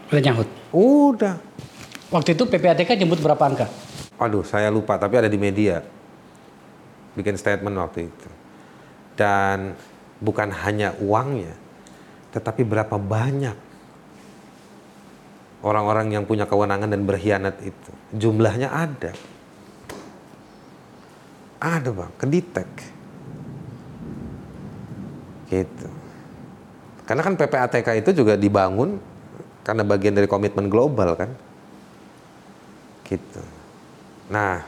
[0.06, 0.48] Udah nyahut.
[0.70, 1.34] udah.
[2.14, 3.66] Waktu itu PPATK nyebut berapa angka?
[4.16, 5.82] Aduh, saya lupa, tapi ada di media.
[7.18, 8.28] Bikin statement waktu itu.
[9.18, 9.74] Dan
[10.22, 11.52] bukan hanya uangnya,
[12.34, 13.66] tetapi berapa banyak
[15.66, 17.90] orang-orang yang punya kewenangan dan berkhianat itu.
[18.14, 19.10] Jumlahnya ada.
[21.58, 22.70] Ada bang, kedetek.
[25.50, 25.88] Gitu.
[27.06, 28.98] Karena kan PPATK itu juga dibangun
[29.66, 31.30] karena bagian dari komitmen global kan.
[33.06, 33.42] Gitu.
[34.30, 34.62] Nah,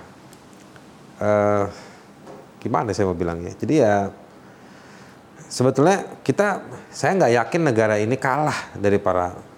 [1.19, 1.65] eh,
[2.63, 3.55] gimana saya mau bilangnya?
[3.59, 4.11] Jadi ya
[5.49, 9.49] sebetulnya kita, saya nggak yakin negara ini kalah dari para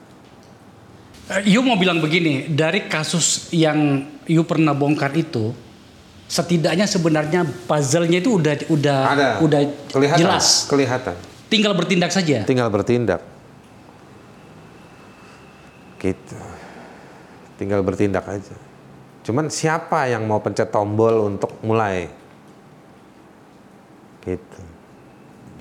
[1.30, 5.54] Eh, You mau bilang begini, dari kasus yang you pernah bongkar itu,
[6.26, 9.60] setidaknya sebenarnya puzzle-nya itu udah udah ada udah
[9.94, 10.66] kelihatan, jelas.
[10.66, 11.14] kelihatan,
[11.46, 12.42] Tinggal bertindak saja.
[12.42, 13.22] tinggal bertindak,
[16.02, 16.38] gitu,
[17.62, 18.56] tinggal bertindak aja.
[19.22, 22.10] Cuman siapa yang mau pencet tombol untuk mulai,
[24.26, 24.62] gitu.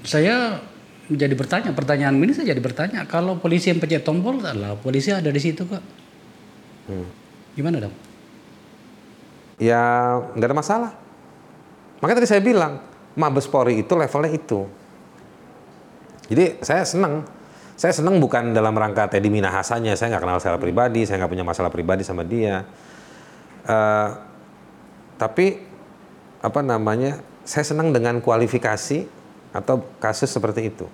[0.03, 0.61] Saya
[1.09, 5.27] jadi bertanya, pertanyaan ini saya jadi bertanya, kalau polisi yang pencet tombol, lah polisi ada
[5.27, 5.81] di situ kok.
[6.89, 7.07] Hmm.
[7.57, 7.95] Gimana dong?
[9.59, 9.83] ya
[10.33, 10.91] nggak ada masalah.
[11.99, 12.79] Makanya tadi saya bilang,
[13.19, 14.65] Mabes Polri itu levelnya itu.
[16.31, 17.27] Jadi saya senang.
[17.79, 21.45] Saya senang bukan dalam rangka Teddy Minahasanya, saya nggak kenal secara pribadi, saya nggak punya
[21.47, 22.63] masalah pribadi sama dia.
[23.63, 24.09] Eh,
[25.15, 25.63] tapi
[26.39, 29.18] apa namanya, saya senang dengan kualifikasi
[29.49, 30.85] atau kasus seperti itu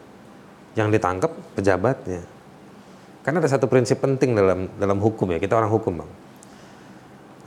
[0.75, 2.23] yang ditangkap pejabatnya.
[3.23, 6.11] Karena ada satu prinsip penting dalam dalam hukum ya, kita orang hukum bang.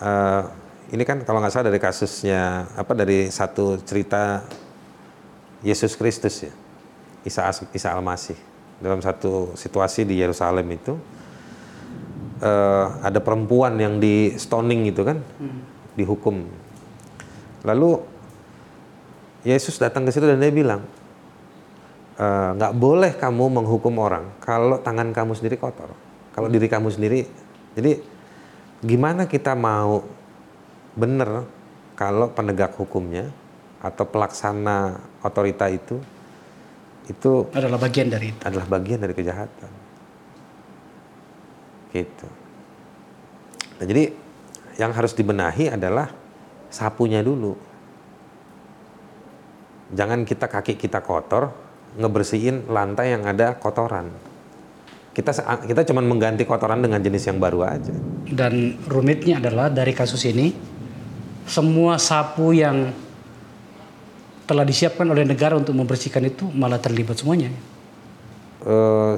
[0.02, 0.42] Eh,
[0.96, 4.42] ini kan kalau nggak salah dari kasusnya apa dari satu cerita
[5.62, 6.52] Yesus Kristus ya,
[7.22, 8.34] Isa As- Isa Al-Masih
[8.82, 10.98] dalam satu situasi di Yerusalem itu
[12.42, 15.22] eh, ada perempuan yang di stoning gitu kan,
[15.94, 16.42] dihukum.
[17.62, 18.02] Lalu
[19.46, 20.82] Yesus datang ke situ dan dia bilang
[22.18, 25.94] "Eh, nggak boleh kamu menghukum orang kalau tangan kamu sendiri kotor,
[26.34, 27.22] kalau diri kamu sendiri.
[27.78, 28.02] Jadi
[28.82, 30.02] gimana kita mau
[30.98, 31.46] benar
[31.94, 33.30] kalau penegak hukumnya
[33.78, 36.02] atau pelaksana otorita itu
[37.06, 38.42] itu Adalah bagian dari itu.
[38.42, 39.70] adalah bagian dari kejahatan.
[41.94, 42.28] Gitu.
[43.78, 44.10] Nah, jadi
[44.76, 46.10] yang harus dibenahi adalah
[46.68, 47.54] sapunya dulu.
[49.94, 51.67] Jangan kita kaki kita kotor,
[51.98, 54.08] ngebersihin lantai yang ada kotoran.
[55.10, 55.34] Kita
[55.66, 57.90] kita cuma mengganti kotoran dengan jenis yang baru aja.
[58.30, 60.54] Dan rumitnya adalah dari kasus ini,
[61.42, 62.94] semua sapu yang
[64.46, 67.50] telah disiapkan oleh negara untuk membersihkan itu malah terlibat semuanya.
[68.62, 69.14] Eh,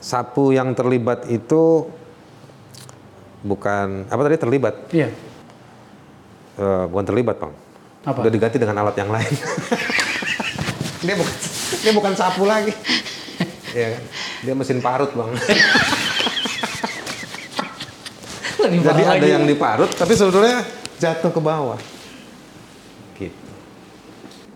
[0.00, 1.84] sapu yang terlibat itu
[3.44, 4.74] bukan apa tadi terlibat?
[4.88, 5.12] Iya.
[6.56, 7.52] Eh, bukan terlibat, Bang.
[8.08, 8.24] Apa?
[8.24, 9.34] Udah diganti dengan alat yang lain.
[11.04, 12.72] dia bukan dia bukan sapu lagi.
[13.74, 14.02] Kan?
[14.40, 15.34] Dia mesin parut, Bang.
[18.64, 19.28] Lebih Jadi ada lagi.
[19.28, 20.64] yang diparut tapi sebetulnya
[20.96, 21.76] jatuh ke bawah.
[23.14, 23.34] Gitu.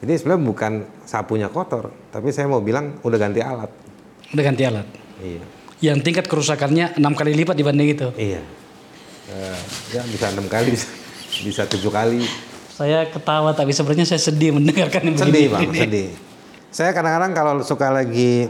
[0.01, 3.69] Jadi sebenarnya bukan sapunya kotor, tapi saya mau bilang udah ganti alat.
[4.31, 4.87] Udah ganti alat.
[5.19, 5.43] Iya.
[5.83, 8.09] Yang tingkat kerusakannya enam kali lipat dibanding itu.
[8.15, 8.41] Iya.
[9.29, 9.59] Eh,
[9.93, 10.89] ya bisa enam kali, bisa,
[11.45, 12.25] bisa tujuh kali.
[12.73, 15.69] Saya ketawa tapi sebenarnya saya sedih mendengarkan yang Sedih begini.
[15.69, 16.09] bang, sedih.
[16.69, 18.45] Saya kadang-kadang kalau suka lagi,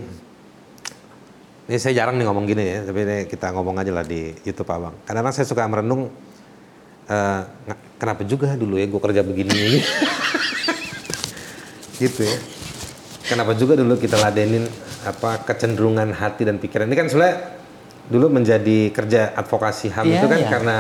[1.65, 4.67] ini saya jarang nih ngomong gini ya, tapi ini kita ngomong aja lah di YouTube
[4.69, 4.95] abang.
[5.07, 6.11] Kadang-kadang saya suka merenung,
[7.07, 7.47] nga-
[7.97, 9.79] kenapa juga dulu ya gue kerja begini,
[12.03, 12.37] gitu ya.
[13.29, 14.67] Kenapa juga dulu kita ladenin
[15.05, 17.55] apa kecenderungan hati dan pikiran ini kan sebenarnya
[18.09, 20.49] dulu menjadi kerja advokasi HAM Iya, itu kan iya.
[20.49, 20.77] karena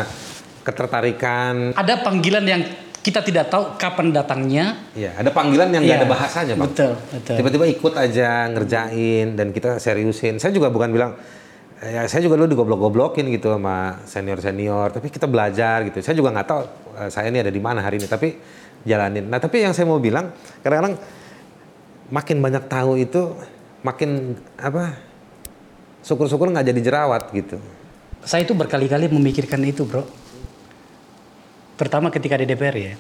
[0.65, 2.63] ketertarikan, Ada panggilan yang
[2.99, 4.77] kita tidak tahu kapan datangnya.
[4.93, 6.67] ya ada panggilan yang nggak Iya, ada bahasanya bang.
[6.69, 7.35] Betul, betul.
[7.39, 11.13] tiba-tiba ikut aja ngerjain dan kita seriusin saya juga bukan bilang
[11.79, 16.47] ya saya juga dulu digoblok-goblokin gitu sama senior-senior tapi kita belajar gitu saya juga nggak
[16.47, 16.61] tahu
[16.99, 18.35] eh, saya ini ada di mana hari ini tapi
[18.83, 20.99] jalanin nah tapi yang saya mau bilang kadang-kadang
[22.11, 23.31] makin banyak tahu itu
[23.81, 24.99] makin apa
[26.03, 27.59] syukur-syukur nggak jadi jerawat gitu
[28.19, 30.03] Saya itu berkali-kali memikirkan itu, Bro.
[31.79, 32.95] Pertama ketika di DPR ya.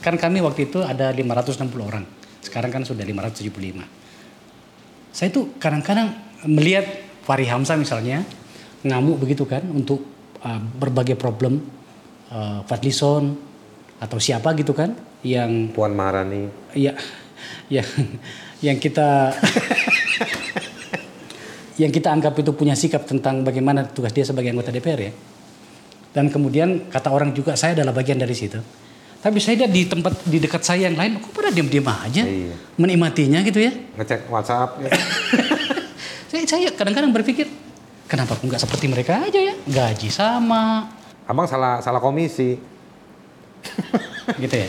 [0.00, 2.02] Kan kami waktu itu ada 560 orang.
[2.40, 3.84] Sekarang kan sudah 575.
[5.12, 6.16] Saya tuh kadang-kadang
[6.48, 6.88] melihat
[7.22, 8.24] Fahri Hamzah misalnya
[8.82, 10.02] ngamuk begitu kan untuk
[10.42, 11.62] uh, berbagai problem
[12.32, 13.36] uh, Fadlison
[14.02, 16.50] atau siapa gitu kan yang Puan Maharani.
[16.74, 16.98] ya
[17.70, 17.86] yang
[18.58, 19.30] yang kita
[21.82, 25.12] yang kita anggap itu punya sikap tentang bagaimana tugas dia sebagai anggota DPR ya.
[26.12, 28.60] Dan kemudian kata orang juga saya adalah bagian dari situ.
[29.22, 32.58] Tapi saya lihat di tempat di dekat saya yang lain kok pada diam-diam aja Iya.
[32.76, 33.72] menikmatinya gitu ya.
[33.96, 34.76] Ngecek WhatsApp.
[36.32, 37.44] Saya saya kadang-kadang berpikir
[38.08, 40.88] kenapa aku nggak seperti mereka aja ya gaji sama
[41.28, 42.56] Abang salah salah komisi.
[44.42, 44.68] gitu ya.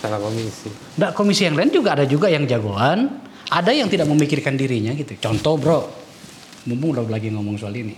[0.00, 0.72] Salah komisi.
[0.96, 3.12] Nggak komisi yang lain juga ada juga yang jagoan,
[3.52, 5.14] ada yang tidak memikirkan dirinya gitu.
[5.20, 5.84] Contoh bro,
[6.64, 7.92] mumpung udah lagi ngomong soal ini.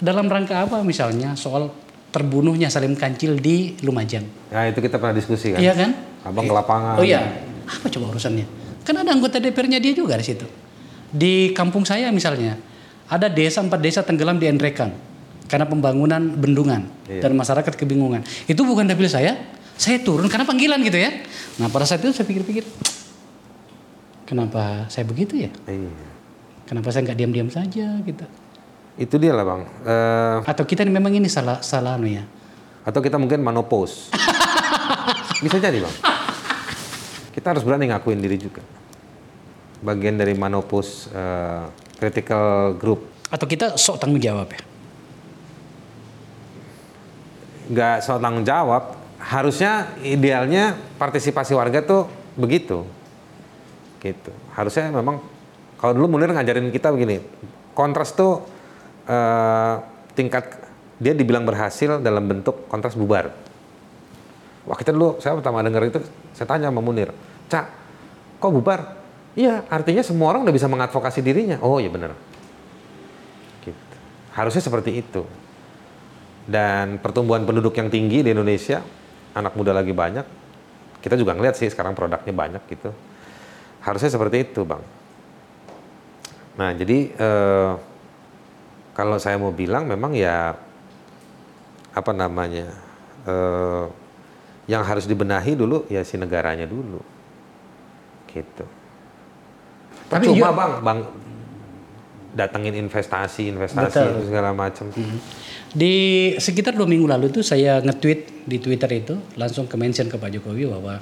[0.00, 1.70] Dalam rangka apa misalnya soal
[2.14, 4.22] terbunuhnya Salim Kancil di Lumajang,
[4.54, 5.58] Ya itu kita pernah diskusi kan.
[5.58, 5.90] iya kan?
[6.22, 6.94] Abang ke lapangan.
[6.94, 8.46] Oh iya, apa coba urusannya?
[8.86, 10.46] Kan ada anggota DPR-nya dia juga di situ.
[11.10, 12.54] Di kampung saya misalnya,
[13.10, 14.94] ada desa empat desa tenggelam di Endrekan
[15.50, 17.20] karena pembangunan bendungan Iya.
[17.20, 18.22] dan masyarakat kebingungan.
[18.46, 19.34] Itu bukan dapil saya,
[19.74, 21.10] saya turun karena panggilan gitu ya.
[21.58, 22.62] Nah pada saat itu saya pikir-pikir,
[24.24, 25.50] kenapa saya begitu ya?
[25.66, 25.92] Iya.
[26.64, 28.24] Kenapa saya nggak diam-diam saja gitu?
[28.94, 29.62] Itu dia lah bang.
[29.82, 32.24] Eh, Atau kita ini memang ini salah salah anu ya?
[32.84, 34.12] atau kita mungkin manopause.
[35.44, 35.94] Bisa jadi bang.
[37.32, 38.60] Kita harus berani ngakuin diri juga.
[39.80, 41.64] Bagian dari manopause eh,
[41.96, 43.08] critical group.
[43.32, 44.60] Atau kita sok tanggung jawab ya?
[47.72, 49.00] Nggak soal tanggung jawab.
[49.24, 52.04] Harusnya idealnya partisipasi warga tuh
[52.36, 52.84] begitu.
[54.04, 54.28] Gitu.
[54.52, 55.24] Harusnya memang
[55.80, 57.24] kalau dulu Munir ngajarin kita begini.
[57.72, 58.44] Kontras tuh
[59.08, 59.74] eh,
[60.14, 60.44] tingkat
[60.98, 63.34] dia dibilang berhasil dalam bentuk kontras bubar.
[64.64, 66.00] Wah kita dulu, saya pertama dengar itu,
[66.32, 67.12] saya tanya sama Munir,
[67.52, 67.66] Cak,
[68.40, 68.80] kok bubar?
[69.34, 71.58] Iya, artinya semua orang udah bisa mengadvokasi dirinya.
[71.60, 72.14] Oh iya benar.
[73.60, 73.96] Gitu.
[74.32, 75.26] Harusnya seperti itu.
[76.46, 78.80] Dan pertumbuhan penduduk yang tinggi di Indonesia,
[79.34, 80.24] anak muda lagi banyak,
[81.02, 82.94] kita juga ngeliat sih sekarang produknya banyak gitu.
[83.82, 84.80] Harusnya seperti itu, Bang.
[86.54, 87.72] Nah, jadi eh,
[88.94, 90.54] kalau saya mau bilang memang ya
[91.94, 92.70] apa namanya
[93.26, 93.84] eh,
[94.70, 97.02] yang harus dibenahi dulu ya si negaranya dulu,
[98.32, 98.64] gitu.
[100.08, 100.98] Tapi Cuma iya- bang, bang
[102.34, 104.10] datengin investasi, investasi Betul.
[104.10, 104.90] itu segala macam.
[105.70, 105.94] Di
[106.34, 110.30] sekitar dua minggu lalu itu saya nge-tweet di Twitter itu langsung ke mention ke Pak
[110.34, 110.98] Jokowi bahwa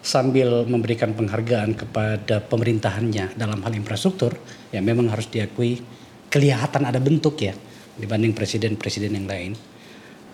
[0.00, 4.32] sambil memberikan penghargaan kepada pemerintahannya dalam hal infrastruktur
[4.72, 5.84] ya memang harus diakui
[6.30, 7.52] kelihatan ada bentuk ya
[7.98, 9.52] dibanding presiden-presiden yang lain.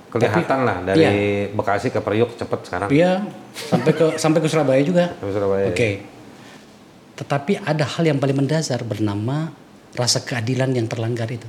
[0.07, 1.11] Kelihatan lah dari iya.
[1.51, 2.89] Bekasi ke Priok cepet sekarang.
[2.89, 5.13] Iya, sampai ke sampai ke Surabaya juga.
[5.19, 5.67] Sampai Surabaya.
[5.73, 5.91] Oke.
[7.17, 9.51] Tetapi ada hal yang paling mendasar bernama
[9.97, 11.49] rasa keadilan yang terlanggar itu.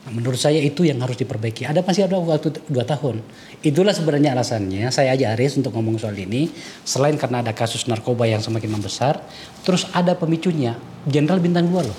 [0.00, 1.68] Nah, menurut saya itu yang harus diperbaiki.
[1.68, 3.20] Ada masih ada waktu dua tahun.
[3.60, 6.48] Itulah sebenarnya alasannya saya aja Aris untuk ngomong soal ini.
[6.88, 9.20] Selain karena ada kasus narkoba yang semakin membesar,
[9.60, 10.76] terus ada pemicunya.
[11.04, 11.98] Jenderal bintang dua loh.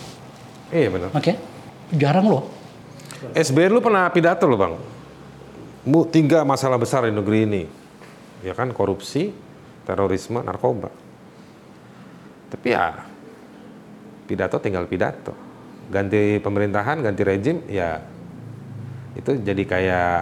[0.74, 1.10] Iya benar.
[1.14, 1.38] Oke,
[1.96, 2.44] jarang loh.
[3.36, 4.74] SBY lu pernah pidato loh bang.
[5.82, 7.64] Bu, tiga masalah besar di negeri ini.
[8.42, 9.34] Ya kan, korupsi,
[9.86, 10.90] terorisme, narkoba.
[12.50, 13.06] Tapi ya,
[14.26, 15.34] pidato tinggal pidato.
[15.92, 18.00] Ganti pemerintahan, ganti rejim, ya
[19.12, 20.18] itu jadi kayak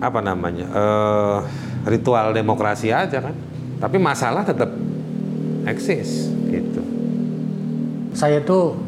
[0.00, 1.38] apa namanya eh,
[1.88, 3.36] ritual demokrasi aja kan.
[3.78, 4.72] Tapi masalah tetap
[5.68, 6.80] eksis gitu.
[8.16, 8.78] Saya tuh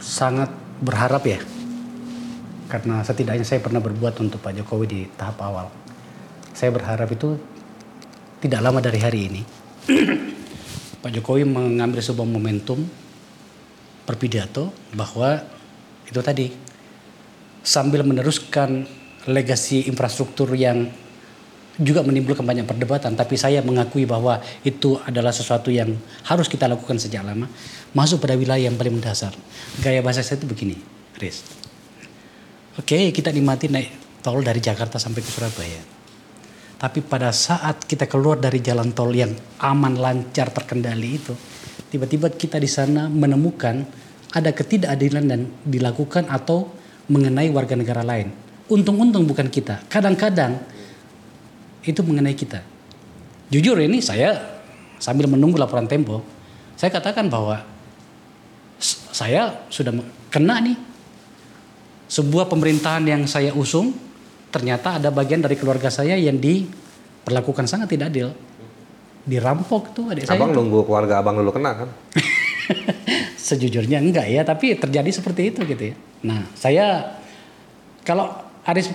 [0.00, 1.40] sangat berharap ya,
[2.68, 5.68] karena setidaknya saya pernah berbuat untuk Pak Jokowi di tahap awal.
[6.56, 7.36] Saya berharap itu
[8.40, 9.42] tidak lama dari hari ini,
[11.02, 12.82] Pak Jokowi mengambil sebuah momentum
[14.06, 15.42] berpidato bahwa
[16.06, 16.54] itu tadi
[17.66, 18.86] sambil meneruskan
[19.26, 20.86] legasi infrastruktur yang
[21.76, 25.92] juga menimbulkan banyak perdebatan tapi saya mengakui bahwa itu adalah sesuatu yang
[26.24, 27.48] harus kita lakukan sejak lama
[27.92, 29.36] masuk pada wilayah yang paling mendasar.
[29.84, 30.76] Gaya bahasa saya itu begini
[31.20, 31.44] Riz.
[32.80, 35.82] Oke kita nikmati naik tol dari Jakarta sampai ke Surabaya.
[36.76, 39.32] Tapi pada saat kita keluar dari jalan tol yang
[39.64, 41.32] aman lancar terkendali itu
[41.88, 43.80] tiba-tiba kita di sana menemukan
[44.36, 46.68] ada ketidakadilan dan dilakukan atau
[47.08, 48.28] mengenai warga negara lain.
[48.66, 49.86] Untung-untung bukan kita.
[49.86, 50.58] Kadang-kadang
[51.84, 52.62] itu mengenai kita.
[53.52, 54.60] Jujur ini saya
[54.96, 56.24] sambil menunggu laporan Tempo,
[56.74, 57.62] saya katakan bahwa
[59.12, 59.96] saya sudah
[60.28, 60.76] kena nih
[62.06, 63.96] sebuah pemerintahan yang saya usung
[64.52, 68.30] ternyata ada bagian dari keluarga saya yang diperlakukan sangat tidak adil.
[69.26, 70.38] dirampok tuh adik saya.
[70.38, 71.90] Abang nunggu keluarga abang dulu kena kan?
[73.50, 75.94] Sejujurnya enggak ya, tapi terjadi seperti itu gitu ya.
[76.22, 77.18] Nah, saya
[78.06, 78.30] kalau
[78.62, 78.94] Aris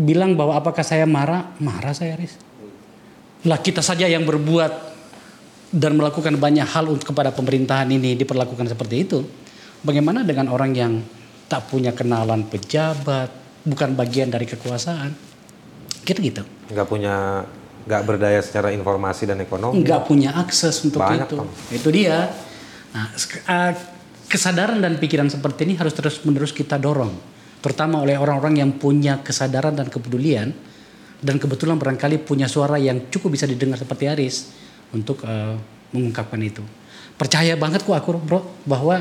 [0.00, 2.40] bilang bahwa apakah saya marah, marah saya Aris.
[3.44, 4.72] Lah kita saja yang berbuat
[5.70, 9.18] dan melakukan banyak hal untuk kepada pemerintahan ini diperlakukan seperti itu.
[9.84, 10.92] Bagaimana dengan orang yang
[11.48, 13.30] tak punya kenalan pejabat,
[13.64, 15.12] bukan bagian dari kekuasaan?
[16.04, 16.42] Gitu gitu.
[16.68, 17.44] Nggak punya,
[17.88, 19.80] nggak berdaya secara informasi dan ekonomi.
[19.80, 21.36] Nggak punya akses untuk Banyak, itu.
[21.38, 21.48] Tom.
[21.72, 22.28] Itu dia.
[22.90, 23.72] Nah, eh,
[24.26, 27.14] kesadaran dan pikiran seperti ini harus terus-menerus kita dorong,
[27.60, 30.52] terutama oleh orang-orang yang punya kesadaran dan kepedulian
[31.20, 34.36] dan kebetulan barangkali punya suara yang cukup bisa didengar seperti Aris
[34.96, 35.54] untuk eh,
[35.92, 36.64] mengungkapkan itu.
[37.20, 38.96] Percaya banget kok aku, Bro, bahwa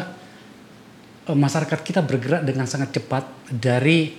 [1.26, 4.12] eh, masyarakat kita bergerak dengan sangat cepat dari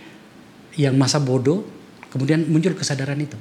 [0.81, 1.67] yang masa bodoh
[2.09, 3.37] kemudian muncul kesadaran itu.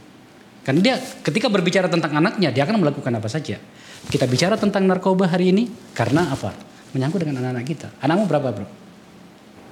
[0.67, 3.57] Karena dia ketika berbicara tentang anaknya dia akan melakukan apa saja.
[3.99, 6.51] Kita bicara tentang narkoba hari ini karena apa?
[6.91, 7.87] Menyangkut dengan anak-anak kita.
[8.03, 8.67] Anakmu berapa, Bro?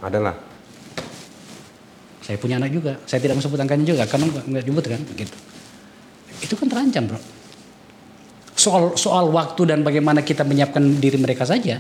[0.03, 0.46] Adalah.
[2.27, 2.99] Saya punya anak juga.
[3.07, 5.37] Saya tidak mau sebut angkanya juga karena nggak disebut kan gitu.
[6.43, 7.19] Itu kan terancam, Bro.
[8.51, 11.79] Soal soal waktu dan bagaimana kita menyiapkan diri mereka saja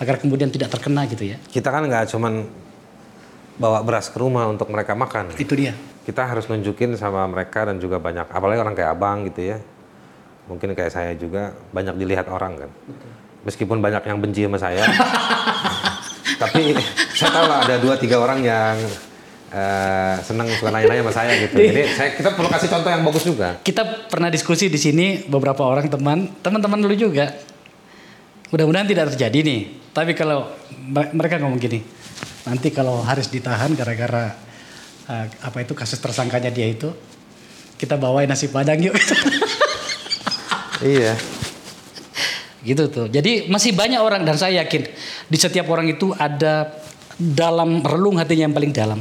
[0.00, 1.36] agar kemudian tidak terkena gitu ya.
[1.52, 2.48] Kita kan nggak cuman
[3.60, 5.36] bawa beras ke rumah untuk mereka makan.
[5.36, 5.76] Itu dia.
[6.08, 9.58] Kita harus nunjukin sama mereka dan juga banyak, apalagi orang kayak abang gitu ya.
[10.48, 12.70] Mungkin kayak saya juga banyak dilihat orang kan.
[13.44, 14.84] Meskipun banyak yang benci sama saya,
[16.42, 16.72] tapi
[17.12, 18.76] saya tahu lah ada dua tiga orang yang
[19.54, 21.54] eh, senang suka nanya-nanya sama saya gitu.
[21.54, 23.48] Jadi saya, kita perlu kasih contoh yang bagus juga.
[23.62, 27.30] Kita pernah diskusi di sini beberapa orang teman, teman-teman dulu juga.
[28.50, 29.60] Mudah-mudahan tidak terjadi nih.
[29.94, 30.50] Tapi kalau
[30.90, 31.78] mere- mereka ngomong gini,
[32.44, 34.34] nanti kalau Haris ditahan gara-gara
[35.06, 36.90] eh, apa itu kasus tersangkanya dia itu,
[37.78, 38.94] kita bawain nasi padang yuk.
[40.84, 41.16] Iya.
[42.60, 43.06] gitu tuh.
[43.08, 44.84] Jadi masih banyak orang dan saya yakin
[45.28, 46.76] di setiap orang itu ada
[47.16, 49.00] dalam relung hatinya yang paling dalam.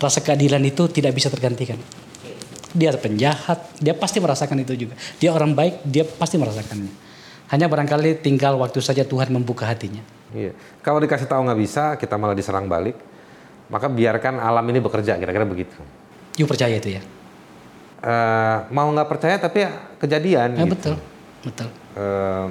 [0.00, 1.76] Rasa keadilan itu tidak bisa tergantikan.
[2.72, 4.94] Dia penjahat, dia pasti merasakan itu juga.
[5.20, 6.88] Dia orang baik, dia pasti merasakannya.
[7.52, 10.00] Hanya barangkali tinggal waktu saja Tuhan membuka hatinya.
[10.30, 10.54] Iya.
[10.80, 12.94] Kalau dikasih tahu nggak bisa, kita malah diserang balik.
[13.70, 15.74] Maka biarkan alam ini bekerja, kira-kira begitu.
[16.38, 17.02] You percaya itu ya?
[18.00, 19.70] Eh, mau nggak percaya tapi ya
[20.00, 20.56] kejadian.
[20.56, 20.72] Ya, gitu.
[20.72, 20.94] betul,
[21.44, 21.68] betul.
[21.98, 22.46] Eh,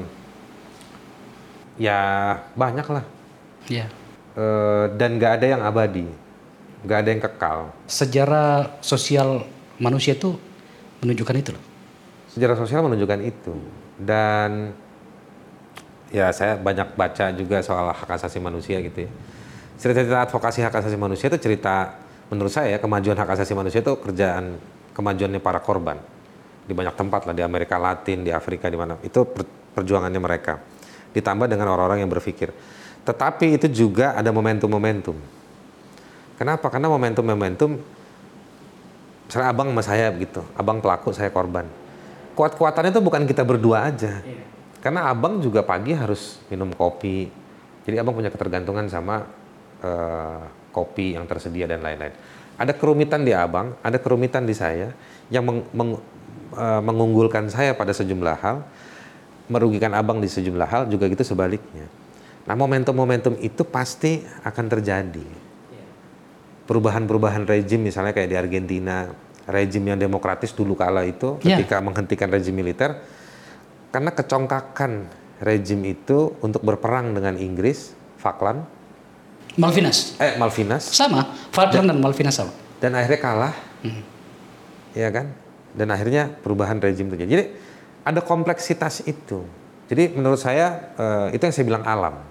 [1.81, 1.99] ya
[2.53, 3.03] banyak lah.
[3.65, 3.89] Ya.
[4.37, 6.05] Eh, dan nggak ada yang abadi,
[6.83, 7.57] nggak ada yang kekal.
[7.87, 9.43] Sejarah sosial
[9.79, 10.35] manusia itu
[11.03, 11.63] menunjukkan itu loh.
[12.31, 13.53] Sejarah sosial menunjukkan itu.
[13.99, 14.71] Dan
[16.09, 19.11] ya saya banyak baca juga soal hak asasi manusia gitu ya.
[19.79, 21.95] Cerita-cerita advokasi hak asasi manusia itu cerita
[22.29, 24.59] menurut saya kemajuan hak asasi manusia itu kerjaan
[24.93, 25.97] kemajuannya para korban
[26.67, 30.61] di banyak tempat lah di Amerika Latin, di Afrika di mana itu per- perjuangannya mereka.
[31.09, 32.53] Ditambah dengan orang-orang yang berpikir.
[33.01, 35.38] Tetapi itu juga ada momentum-momentum.
[36.39, 36.71] Kenapa?
[36.71, 37.75] Karena momentum-momentum
[39.27, 41.67] misalnya abang sama saya begitu, abang pelaku, saya korban.
[42.39, 44.23] Kuat-kuatannya itu bukan kita berdua aja.
[44.79, 47.27] Karena abang juga pagi harus minum kopi.
[47.83, 49.27] Jadi abang punya ketergantungan sama
[49.83, 52.15] eh, kopi yang tersedia dan lain-lain.
[52.55, 54.95] Ada kerumitan di abang, ada kerumitan di saya
[55.27, 55.99] yang meng- meng-
[56.55, 58.63] eh, mengunggulkan saya pada sejumlah hal,
[59.51, 61.83] merugikan abang di sejumlah hal, juga gitu sebaliknya.
[62.47, 65.48] Nah momentum-momentum itu pasti akan terjadi
[66.69, 69.09] perubahan-perubahan rejim misalnya kayak di Argentina
[69.49, 71.57] rejim yang demokratis dulu kala itu Ya.
[71.57, 73.01] ketika menghentikan rejim militer
[73.89, 75.09] karena kecongkakan
[75.41, 78.61] rejim itu untuk berperang dengan Inggris Falkland.
[79.57, 80.13] Malvinas.
[80.21, 80.85] eh Malvinas.
[80.93, 82.53] Sama, Falkland dan Malvinas sama.
[82.77, 83.55] dan akhirnya kalah.
[84.93, 85.33] Ya kan?
[85.73, 87.29] Dan akhirnya perubahan rejim terjadi.
[87.29, 87.45] Jadi
[88.05, 89.41] ada kompleksitas itu.
[89.89, 92.21] Jadi menurut saya eh, itu yang saya bilang alam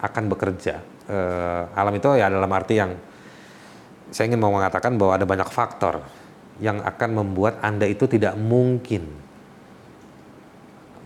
[0.00, 0.80] akan bekerja.
[1.04, 2.96] Eh, alam itu ya dalam arti yang
[4.10, 6.02] saya ingin mau mengatakan bahwa ada banyak faktor
[6.60, 9.08] yang akan membuat anda itu tidak mungkin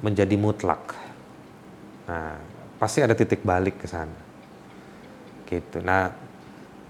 [0.03, 0.97] menjadi mutlak.
[2.11, 2.37] Nah
[2.77, 4.19] pasti ada titik balik ke sana.
[5.47, 5.81] Gitu.
[5.81, 6.11] Nah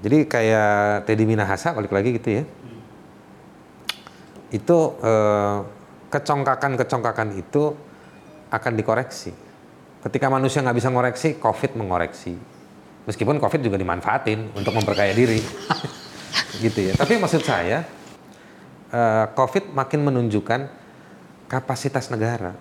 [0.01, 2.45] jadi kayak Teddy Minahasa balik lagi gitu ya.
[4.55, 5.59] Itu eh,
[6.15, 7.75] kecongkakan-kecongkakan itu
[8.55, 9.35] akan dikoreksi.
[10.05, 12.37] Ketika manusia nggak bisa ngoreksi, COVID mengoreksi.
[13.05, 15.41] Meskipun COVID juga dimanfaatin untuk memperkaya diri,
[16.59, 16.93] gitu ya.
[16.97, 17.87] Tapi maksud saya,
[18.91, 20.61] eh, COVID makin menunjukkan
[21.51, 22.57] kapasitas negara,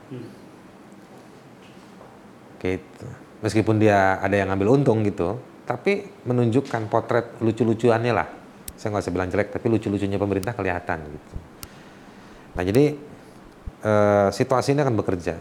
[2.63, 3.07] gitu.
[3.43, 5.36] Meskipun dia ada yang ngambil untung gitu,
[5.67, 8.28] tapi menunjukkan potret lucu-lucuannya lah.
[8.80, 11.36] Saya nggak usah bilang jelek, tapi lucu-lucunya pemerintah kelihatan gitu.
[12.55, 12.84] Nah jadi
[13.84, 15.36] eh, situasi ini akan bekerja.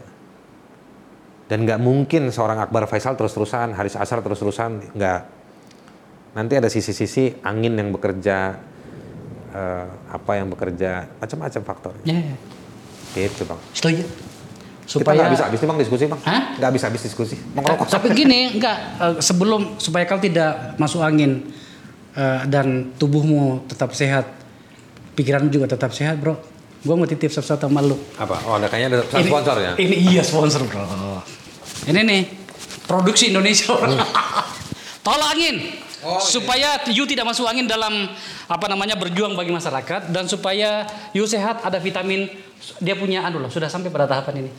[1.47, 5.42] Dan nggak mungkin seorang Akbar Faisal terus-terusan, Haris Asar terus-terusan, nggak.
[6.33, 8.57] Nanti ada sisi-sisi angin yang bekerja,
[9.53, 11.93] eh, apa yang bekerja, macam-macam faktor.
[12.01, 12.35] Ya, ya.
[13.13, 13.61] Gitu bang.
[13.77, 14.03] setuju.
[14.83, 16.21] Kita nggak bisa habis nih bang diskusi bang.
[16.25, 16.43] Hah?
[16.59, 17.35] Nggak bisa habis diskusi.
[17.53, 17.85] Mau ngerokok.
[17.87, 21.53] Tapi gini, enggak eh, sebelum supaya kau tidak masuk angin
[22.17, 24.25] eh, dan tubuhmu tetap sehat,
[25.13, 26.35] pikiranmu juga tetap sehat, bro.
[26.83, 27.95] Gua mau titip sesuatu sama lu.
[28.19, 28.43] Apa?
[28.43, 29.71] Oh, ada kayaknya ada pesan sponsor ya?
[29.79, 30.83] Ini iya sponsor, bro.
[31.87, 32.21] Ini nih
[32.89, 33.71] produksi Indonesia.
[35.05, 35.82] Tolak angin.
[36.03, 36.27] Oh, iya.
[36.27, 38.11] supaya you tidak masuk angin dalam
[38.45, 40.83] apa namanya berjuang bagi masyarakat dan supaya
[41.15, 42.27] you sehat ada vitamin
[42.83, 44.51] dia punya anu loh sudah sampai pada tahapan ini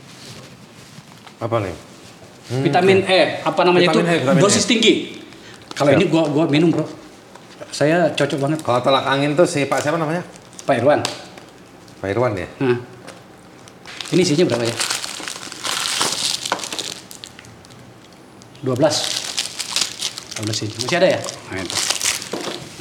[1.37, 1.77] Apa nih?
[2.65, 4.69] vitamin E apa namanya Vitamin E, itu vitamin dosis E.
[4.69, 4.93] tinggi
[5.77, 6.85] kalau ini gua gua minum bro
[7.69, 10.25] saya cocok banget Kalau tolak angin tuh si Pak siapa namanya?
[10.65, 11.01] Pak Irwan
[12.01, 12.49] Pak Irwan ya?
[12.61, 12.79] nah.
[14.13, 14.77] ini isinya berapa ya
[18.65, 19.24] 12
[20.43, 21.77] 12 ini masih ada ya nah, itu.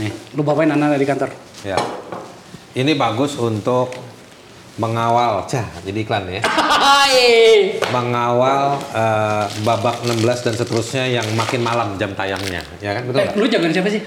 [0.01, 1.30] nih lu bawain anak di kantor
[1.64, 1.80] Ya.
[2.76, 3.95] Ini bagus untuk
[4.76, 6.41] mengawal, cah, jadi iklan ya.
[6.43, 7.24] Hai.
[7.95, 13.28] Mengawal eh, babak 16 dan seterusnya yang makin malam jam tayangnya, ya kan betul Eh,
[13.39, 14.04] lu jangan siapa sih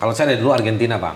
[0.00, 1.14] Kalau saya dari dulu Argentina bang,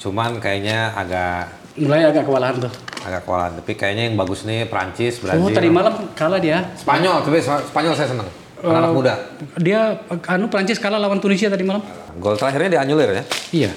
[0.00, 2.72] cuman kayaknya agak mulai agak kewalahan tuh
[3.04, 3.52] agak kewalahan.
[3.60, 5.44] Tapi kayaknya yang bagus nih Prancis, Brazil.
[5.44, 8.28] oh tadi malam kalah dia Spanyol, tapi Spanyol saya seneng.
[8.58, 9.14] Anak Eh, muda.
[9.56, 11.84] dia anu Prancis kalah lawan Tunisia tadi malam
[12.16, 13.24] Gol terakhirnya dianulir ya.
[13.52, 13.72] iya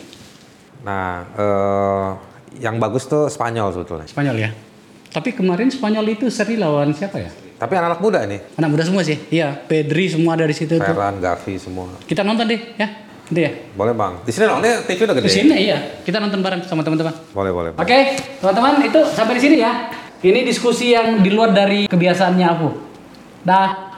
[0.80, 2.08] Nah, eh,
[2.58, 4.08] yang bagus tuh Spanyol sebetulnya.
[4.08, 4.52] Spanyol ya
[5.10, 7.28] tapi kemarin Spanyol itu seri lawan siapa ya
[7.58, 10.86] Tapi anak-anak muda nih, anak muda semua sih iya Pedri semua ada di situ tuh
[10.86, 11.92] Ferran, Gavi semua.
[12.02, 12.88] kita nonton deh ya
[13.26, 14.14] nanti ya Boleh bang.
[14.22, 15.26] Di sini nontonnya TV udah gede.
[15.26, 17.70] di sini iya kita nonton bareng sama teman-teman Boleh boleh.
[17.76, 17.98] Oke,
[18.40, 19.92] teman-teman itu sampai di sini ya.
[20.20, 22.70] Ini diskusi yang di luar dari kebiasaannya aku.
[23.42, 23.89] Dah.